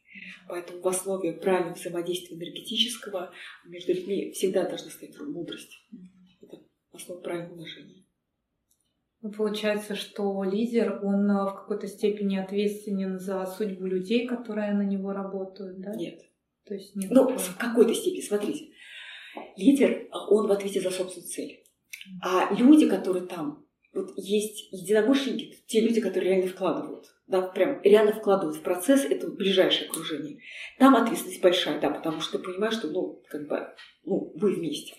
Поэтому 0.47 0.81
в 0.81 0.87
основе 0.87 1.33
правильного 1.33 1.75
взаимодействия 1.75 2.35
энергетического 2.35 3.31
между 3.65 3.93
людьми 3.93 4.31
всегда 4.31 4.67
должна 4.67 4.89
стоять 4.89 5.19
мудрость. 5.19 5.71
Это 6.41 6.57
основа 6.91 7.21
правильного 7.21 7.53
отношения. 7.53 8.05
Ну, 9.21 9.31
Получается, 9.31 9.95
что 9.95 10.43
лидер, 10.43 10.99
он 11.03 11.29
а, 11.29 11.45
в 11.45 11.55
какой-то 11.55 11.87
степени 11.87 12.37
ответственен 12.37 13.19
за 13.19 13.45
судьбу 13.45 13.85
людей, 13.85 14.27
которые 14.27 14.73
на 14.73 14.81
него 14.81 15.13
работают, 15.13 15.79
да? 15.79 15.93
Нет. 15.93 16.21
То 16.71 16.75
есть 16.75 16.95
нет 16.95 17.11
Ну, 17.11 17.37
в 17.37 17.57
какой-то 17.57 17.93
степени, 17.93 18.21
смотрите. 18.21 18.69
Лидер, 19.57 20.07
он 20.29 20.47
в 20.47 20.51
ответе 20.53 20.79
за 20.79 20.89
собственную 20.89 21.27
цель. 21.27 21.65
А 22.23 22.53
люди, 22.53 22.87
которые 22.87 23.25
там, 23.25 23.65
вот 23.93 24.11
есть 24.15 24.71
единомышленники, 24.71 25.65
те 25.67 25.81
люди, 25.81 25.99
которые 25.99 26.31
реально 26.31 26.47
вкладывают, 26.49 27.07
да, 27.27 27.41
прям 27.41 27.81
реально 27.81 28.13
вкладывают 28.13 28.55
в 28.55 28.61
процесс, 28.61 29.03
это 29.03 29.27
вот 29.27 29.35
ближайшее 29.35 29.89
окружение. 29.89 30.39
Там 30.79 30.95
ответственность 30.95 31.41
большая, 31.41 31.81
да, 31.81 31.89
потому 31.89 32.21
что 32.21 32.37
ты 32.37 32.45
понимаешь, 32.45 32.75
что, 32.75 32.87
ну, 32.89 33.21
как 33.27 33.49
бы, 33.49 33.67
ну, 34.05 34.31
вы 34.37 34.53
вместе. 34.53 34.95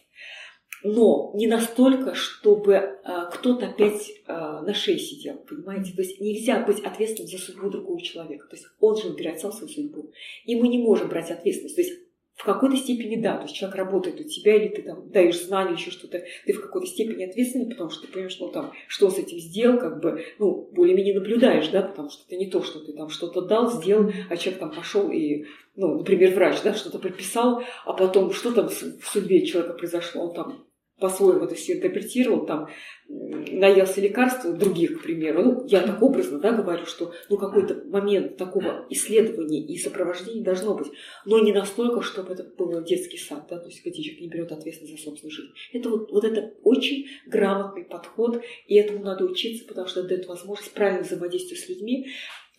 Но 0.84 1.32
не 1.34 1.46
настолько, 1.46 2.14
чтобы 2.14 2.98
а, 3.04 3.26
кто-то 3.26 3.66
опять 3.66 4.12
а, 4.26 4.62
на 4.62 4.74
шее 4.74 4.98
сидел, 4.98 5.36
понимаете? 5.48 5.92
То 5.94 6.02
есть 6.02 6.20
нельзя 6.20 6.64
быть 6.64 6.80
ответственным 6.80 7.28
за 7.30 7.38
судьбу 7.38 7.70
другого 7.70 8.00
человека. 8.00 8.48
То 8.48 8.56
есть 8.56 8.66
он 8.80 8.96
же 8.96 9.08
выбирает 9.08 9.40
сам 9.40 9.52
свою 9.52 9.72
судьбу. 9.72 10.12
И 10.44 10.56
мы 10.56 10.68
не 10.68 10.78
можем 10.78 11.08
брать 11.08 11.30
ответственность. 11.30 11.76
То 11.76 11.82
есть 11.82 12.02
в 12.34 12.44
какой-то 12.44 12.76
степени 12.76 13.22
да, 13.22 13.36
то 13.36 13.44
есть 13.44 13.54
человек 13.54 13.76
работает 13.76 14.20
у 14.20 14.24
тебя, 14.24 14.56
или 14.56 14.74
ты 14.74 14.82
там 14.82 15.10
даешь 15.10 15.40
знания, 15.40 15.74
еще 15.74 15.90
что-то, 15.90 16.24
ты 16.44 16.52
в 16.52 16.60
какой-то 16.60 16.88
степени 16.88 17.24
ответственный, 17.24 17.68
потому 17.68 17.90
что 17.90 18.02
ты 18.02 18.12
понимаешь, 18.12 18.36
ну 18.40 18.50
там, 18.50 18.72
что 18.88 19.10
с 19.10 19.18
этим 19.18 19.38
сделал, 19.38 19.78
как 19.78 20.00
бы, 20.00 20.24
ну, 20.38 20.68
более-менее 20.72 21.14
наблюдаешь, 21.14 21.68
да, 21.68 21.82
потому 21.82 22.10
что 22.10 22.24
это 22.26 22.36
не 22.36 22.50
то, 22.50 22.62
что 22.62 22.80
ты 22.80 22.94
там 22.94 23.10
что-то 23.10 23.42
дал, 23.42 23.70
сделал, 23.70 24.10
а 24.28 24.36
человек 24.36 24.60
там 24.60 24.74
пошел 24.74 25.10
и, 25.10 25.44
ну, 25.76 25.98
например, 25.98 26.34
врач, 26.34 26.62
да, 26.64 26.74
что-то 26.74 26.98
прописал, 26.98 27.62
а 27.84 27.92
потом 27.92 28.32
что 28.32 28.50
там 28.50 28.68
в 28.68 29.06
судьбе 29.06 29.46
человека 29.46 29.74
произошло, 29.74 30.28
он 30.28 30.34
там 30.34 30.66
по-своему 31.02 31.44
это 31.44 31.54
все 31.56 31.74
интерпретировал, 31.74 32.46
там, 32.46 32.68
наелся 33.08 34.00
лекарств 34.00 34.46
других, 34.58 35.00
к 35.00 35.02
примеру. 35.02 35.42
Ну, 35.42 35.66
я 35.66 35.82
так 35.82 36.02
образно, 36.02 36.38
да, 36.38 36.52
говорю, 36.52 36.86
что, 36.86 37.12
ну, 37.28 37.36
какой-то 37.36 37.82
момент 37.86 38.36
такого 38.36 38.86
исследования 38.90 39.64
и 39.64 39.76
сопровождения 39.78 40.42
должно 40.42 40.74
быть, 40.74 40.88
но 41.26 41.38
не 41.38 41.52
настолько, 41.52 42.02
чтобы 42.02 42.32
это 42.32 42.44
был 42.44 42.82
детский 42.82 43.18
сад, 43.18 43.46
да, 43.50 43.58
то 43.58 43.66
есть 43.66 43.84
где 43.84 44.02
человек 44.02 44.20
не 44.20 44.28
берет 44.28 44.52
ответственность 44.52 44.96
за 44.96 45.02
собственную 45.02 45.34
жизнь. 45.34 45.50
Это 45.72 45.88
вот, 45.90 46.10
вот 46.10 46.24
это 46.24 46.54
очень 46.62 47.06
грамотный 47.26 47.84
подход, 47.84 48.42
и 48.66 48.74
этому 48.74 49.04
надо 49.04 49.24
учиться, 49.24 49.66
потому 49.66 49.86
что 49.86 50.00
это 50.00 50.10
дает 50.10 50.26
возможность 50.26 50.72
правильно 50.72 51.02
взаимодействовать 51.02 51.62
с 51.62 51.68
людьми, 51.68 52.08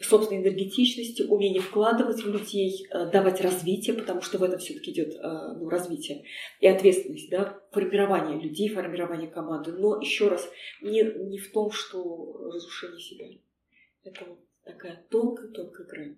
собственной 0.04 0.42
энергетичности, 0.42 1.24
умение 1.24 1.62
вкладывать 1.62 2.24
в 2.24 2.30
людей, 2.30 2.86
э, 2.92 3.10
давать 3.12 3.42
развитие, 3.42 3.96
потому 3.96 4.22
что 4.22 4.38
в 4.38 4.44
этом 4.44 4.60
все-таки 4.60 4.92
идет 4.92 5.16
э, 5.16 5.54
ну, 5.60 5.70
развитие 5.70 6.24
и 6.60 6.68
ответственность, 6.68 7.30
да, 7.30 7.60
формирование 7.72 8.40
людей, 8.40 8.70
формирование 8.70 9.30
команды. 9.30 9.72
Но 9.72 10.00
еще 10.00 10.28
не, 10.82 11.04
не 11.04 11.38
в 11.38 11.52
том, 11.52 11.72
что 11.72 12.50
разрушение 12.54 13.00
себя. 13.00 13.28
Это 14.04 14.26
вот 14.26 14.40
такая 14.64 15.06
тонкая-тонкая 15.10 15.88
грань. 15.88 16.18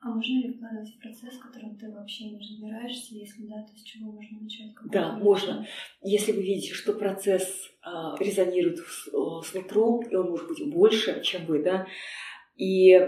А 0.00 0.08
можно 0.10 0.40
ли 0.40 0.52
вкладывать 0.52 0.94
в 0.94 1.00
процесс, 1.00 1.34
в 1.34 1.40
котором 1.40 1.76
ты 1.76 1.90
вообще 1.90 2.30
не 2.30 2.38
разбираешься? 2.38 3.14
Если 3.14 3.46
да, 3.46 3.62
то 3.62 3.76
с 3.76 3.82
чего 3.82 4.12
можно 4.12 4.40
начать? 4.40 4.74
Как 4.74 4.88
Да, 4.90 5.14
это 5.14 5.24
можно. 5.24 5.66
Если 6.02 6.32
вы 6.32 6.42
видите, 6.42 6.74
что 6.74 6.92
процесс 6.92 7.72
а, 7.82 8.14
резонирует 8.20 8.78
с, 8.78 9.08
с 9.08 9.54
нутром, 9.54 10.02
и 10.02 10.14
он 10.14 10.30
может 10.30 10.46
быть 10.48 10.64
больше, 10.70 11.22
чем 11.22 11.46
вы, 11.46 11.62
да, 11.62 11.88
и 12.56 12.98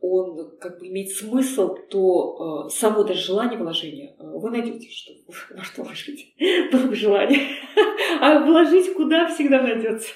он 0.00 0.56
как 0.58 0.78
бы 0.78 0.88
имеет 0.88 1.10
смысл, 1.10 1.74
то 1.90 2.66
э, 2.66 2.70
само 2.70 3.04
даже 3.04 3.20
желание 3.20 3.58
вложения, 3.58 4.16
э, 4.18 4.22
вы 4.22 4.50
найдете, 4.50 4.90
что, 4.90 5.12
во 5.54 5.62
что 5.62 5.82
вложить. 5.82 6.34
Было 6.72 6.86
бы 6.86 6.94
желание. 6.94 7.40
А 8.18 8.38
вложить 8.38 8.94
куда 8.94 9.28
всегда 9.28 9.60
найдется. 9.60 10.08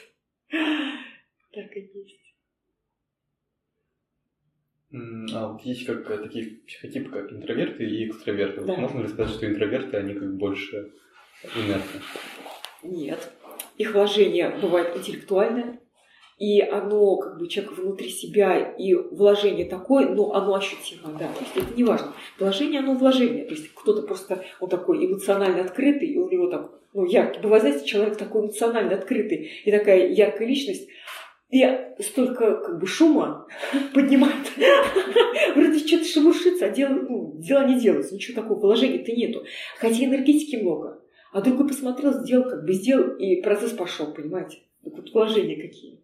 Так 0.48 1.76
и 1.76 1.80
есть. 1.80 2.20
А 5.34 5.52
вот 5.52 5.60
есть 5.62 5.84
как 5.84 6.10
э, 6.10 6.18
такие 6.18 6.60
психотипы, 6.66 7.10
как 7.10 7.32
интроверты 7.32 7.84
и 7.84 8.08
экстраверты. 8.08 8.60
Вот 8.60 8.66
Да. 8.66 8.76
Можно 8.76 9.02
ли 9.02 9.08
сказать, 9.08 9.34
что 9.34 9.46
интроверты, 9.46 9.98
они 9.98 10.14
как 10.14 10.36
больше 10.36 10.92
инертны? 11.54 12.00
Нет. 12.82 13.32
Их 13.76 13.92
вложение 13.92 14.50
бывает 14.60 14.96
интеллектуальное, 14.96 15.78
и 16.40 16.62
оно 16.62 17.18
как 17.18 17.38
бы 17.38 17.46
человек 17.48 17.76
внутри 17.76 18.08
себя, 18.08 18.58
и 18.58 18.94
вложение 18.94 19.66
такое, 19.66 20.08
но 20.08 20.32
оно 20.32 20.54
ощутимо, 20.54 21.12
да. 21.18 21.28
То 21.28 21.40
есть 21.44 21.54
это 21.54 21.76
не 21.76 21.84
важно. 21.84 22.14
Вложение, 22.38 22.80
оно 22.80 22.94
вложение. 22.94 23.44
То 23.44 23.54
есть 23.54 23.68
кто-то 23.74 24.02
просто, 24.02 24.42
он 24.58 24.70
такой 24.70 25.04
эмоционально 25.04 25.60
открытый, 25.60 26.08
и 26.08 26.16
у 26.16 26.30
него 26.30 26.48
так, 26.48 26.72
ну, 26.94 27.04
яркий. 27.04 27.40
Бывает, 27.40 27.62
знаете, 27.62 27.86
человек 27.86 28.16
такой 28.16 28.40
эмоционально 28.40 28.94
открытый, 28.94 29.50
и 29.66 29.70
такая 29.70 30.08
яркая 30.08 30.48
личность, 30.48 30.88
и 31.50 31.62
столько 31.98 32.56
как 32.56 32.80
бы 32.80 32.86
шума 32.86 33.46
поднимает. 33.94 34.50
Вроде 35.54 35.86
что-то 35.86 36.04
шелушится, 36.06 36.64
а 36.64 36.70
дело, 36.70 36.94
ну, 36.94 37.34
дела 37.36 37.66
не 37.66 37.78
делаются, 37.78 38.14
ничего 38.14 38.40
такого 38.40 38.58
положения-то 38.58 39.12
нету. 39.12 39.44
Хотя 39.78 40.06
энергетики 40.06 40.56
много. 40.56 41.02
А 41.34 41.42
другой 41.42 41.68
посмотрел, 41.68 42.14
сделал, 42.14 42.48
как 42.48 42.64
бы 42.64 42.72
сделал, 42.72 43.14
и 43.16 43.42
процесс 43.42 43.72
пошел, 43.72 44.14
понимаете? 44.14 44.60
Так 44.82 44.94
вот 44.94 45.12
вложения 45.12 45.60
какие. 45.60 45.99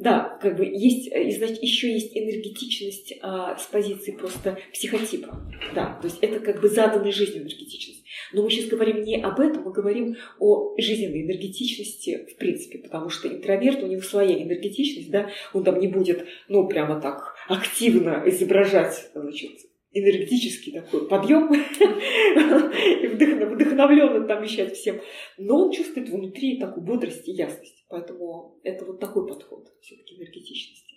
Да, 0.00 0.38
как 0.40 0.56
бы 0.56 0.64
есть, 0.64 1.12
э, 1.12 1.28
и, 1.28 1.30
значит, 1.30 1.62
еще 1.62 1.92
есть 1.92 2.16
энергетичность 2.16 3.12
а, 3.20 3.54
с 3.58 3.66
позиции 3.66 4.12
просто 4.12 4.58
психотипа. 4.72 5.38
Да, 5.74 5.98
то 6.00 6.08
есть 6.08 6.16
это 6.22 6.40
как 6.40 6.62
бы 6.62 6.70
заданная 6.70 7.12
жизнью 7.12 7.42
энергетичность. 7.42 8.02
Но 8.32 8.42
мы 8.42 8.50
сейчас 8.50 8.70
говорим 8.70 9.02
не 9.02 9.20
об 9.20 9.38
этом, 9.38 9.62
мы 9.62 9.72
говорим 9.72 10.16
о 10.38 10.74
жизненной 10.78 11.26
энергетичности 11.26 12.26
в 12.32 12.38
принципе, 12.38 12.78
потому 12.78 13.10
что 13.10 13.28
интроверт, 13.28 13.82
у 13.82 13.86
него 13.86 14.00
своя 14.00 14.42
энергетичность, 14.42 15.10
да, 15.10 15.28
он 15.52 15.64
там 15.64 15.78
не 15.78 15.88
будет, 15.88 16.26
ну, 16.48 16.66
прямо 16.66 16.98
так 16.98 17.34
активно 17.48 18.22
изображать, 18.24 19.10
значит, 19.14 19.69
энергетический 19.92 20.72
такой 20.72 21.08
подъем 21.08 21.52
и 21.54 23.06
вдохновленно 23.06 24.26
там 24.26 24.42
вещать 24.42 24.76
всем. 24.76 25.00
Но 25.38 25.66
он 25.66 25.72
чувствует 25.72 26.08
внутри 26.08 26.58
такую 26.58 26.84
бодрость 26.84 27.26
и 27.28 27.32
ясность. 27.32 27.84
Поэтому 27.88 28.60
это 28.62 28.84
вот 28.84 29.00
такой 29.00 29.26
подход 29.26 29.68
все-таки 29.80 30.16
энергетичности. 30.16 30.94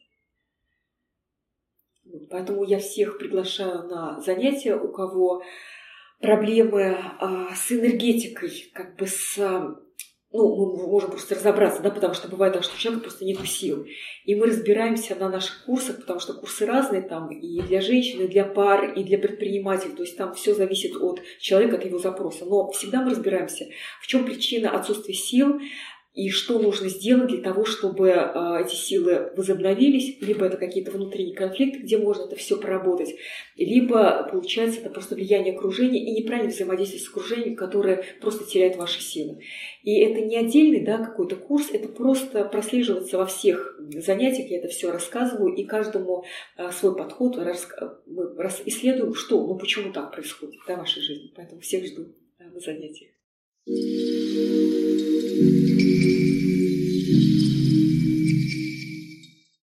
Вот, 2.06 2.30
поэтому 2.30 2.64
я 2.64 2.80
всех 2.80 3.18
приглашаю 3.18 3.88
на 3.88 4.20
занятия, 4.20 4.76
у 4.76 4.92
кого 4.92 5.42
проблемы 6.20 6.98
а, 7.20 7.54
с 7.56 7.72
энергетикой, 7.72 8.72
как 8.74 8.98
бы 8.98 9.08
с 9.08 9.38
а, 9.40 9.76
ну, 10.34 10.76
мы 10.76 10.88
можем 10.88 11.12
просто 11.12 11.36
разобраться, 11.36 11.84
да, 11.84 11.92
потому 11.92 12.16
что 12.16 12.28
бывает 12.28 12.54
так, 12.54 12.64
что 12.64 12.74
у 12.74 12.80
человека 12.80 13.04
просто 13.04 13.24
нет 13.24 13.38
сил. 13.48 13.86
И 14.26 14.34
мы 14.34 14.48
разбираемся 14.48 15.16
на 15.16 15.30
наших 15.30 15.64
курсах, 15.66 15.98
потому 15.98 16.20
что 16.20 16.34
курсы 16.34 16.66
разные 16.66 17.04
там 17.04 17.30
и 17.30 17.62
для 17.62 17.82
женщин, 17.82 18.22
и 18.22 18.28
для 18.28 18.44
пар, 18.44 18.94
и 18.94 19.04
для 19.04 19.20
предпринимателей. 19.20 19.94
То 19.94 20.02
есть 20.02 20.18
там 20.18 20.34
все 20.34 20.56
зависит 20.56 20.96
от 21.00 21.22
человека, 21.40 21.76
от 21.76 21.86
его 21.86 22.00
запроса. 22.00 22.46
Но 22.46 22.72
всегда 22.72 23.02
мы 23.02 23.12
разбираемся, 23.12 23.68
в 24.02 24.08
чем 24.08 24.26
причина 24.26 24.72
отсутствия 24.72 25.14
сил, 25.14 25.60
и 26.14 26.30
что 26.30 26.60
нужно 26.60 26.90
сделать 26.90 27.30
для 27.30 27.42
того, 27.42 27.66
чтобы 27.66 28.10
э, 28.10 28.64
эти 28.64 28.76
силы 28.76 29.32
возобновились, 29.36 30.22
либо 30.22 30.46
это 30.46 30.58
какие-то 30.58 30.92
внутренние 30.92 31.36
конфликты, 31.36 31.80
где 31.80 31.98
можно 31.98 32.26
это 32.26 32.36
все 32.36 32.58
проработать, 32.60 33.16
либо, 33.58 34.28
получается, 34.32 34.82
это 34.82 34.92
просто 34.92 35.16
влияние 35.16 35.56
окружения 35.56 36.00
и 36.00 36.12
неправильное 36.12 36.54
взаимодействие 36.54 37.02
с 37.02 37.10
окружением, 37.10 37.56
которое 37.56 38.06
просто 38.22 38.46
теряет 38.46 38.76
ваши 38.76 39.02
силы. 39.02 39.40
И 39.82 40.00
это 40.02 40.22
не 40.22 40.38
отдельный 40.38 40.82
да, 40.82 41.00
какой-то 41.00 41.36
курс, 41.36 41.70
это 41.74 41.88
просто 41.88 42.46
прослеживается 42.46 43.18
во 43.18 43.26
всех 43.26 43.80
занятиях, 43.80 44.52
я 44.52 44.60
это 44.60 44.68
все 44.68 44.92
рассказываю, 44.92 45.56
и 45.56 45.64
каждому 45.64 46.26
э, 46.58 46.70
свой 46.72 46.96
подход 46.96 47.38
рас... 47.38 47.68
мы 48.06 48.26
исследуем, 48.66 49.16
что, 49.16 49.48
ну 49.48 49.58
почему 49.58 49.92
так 49.92 50.12
происходит 50.12 50.60
да, 50.68 50.76
в 50.76 50.80
вашей 50.80 51.02
жизни. 51.02 51.32
Поэтому 51.36 51.62
всех 51.62 51.88
жду 51.88 52.06
да, 52.38 52.46
на 52.46 52.60
занятиях. 52.60 53.10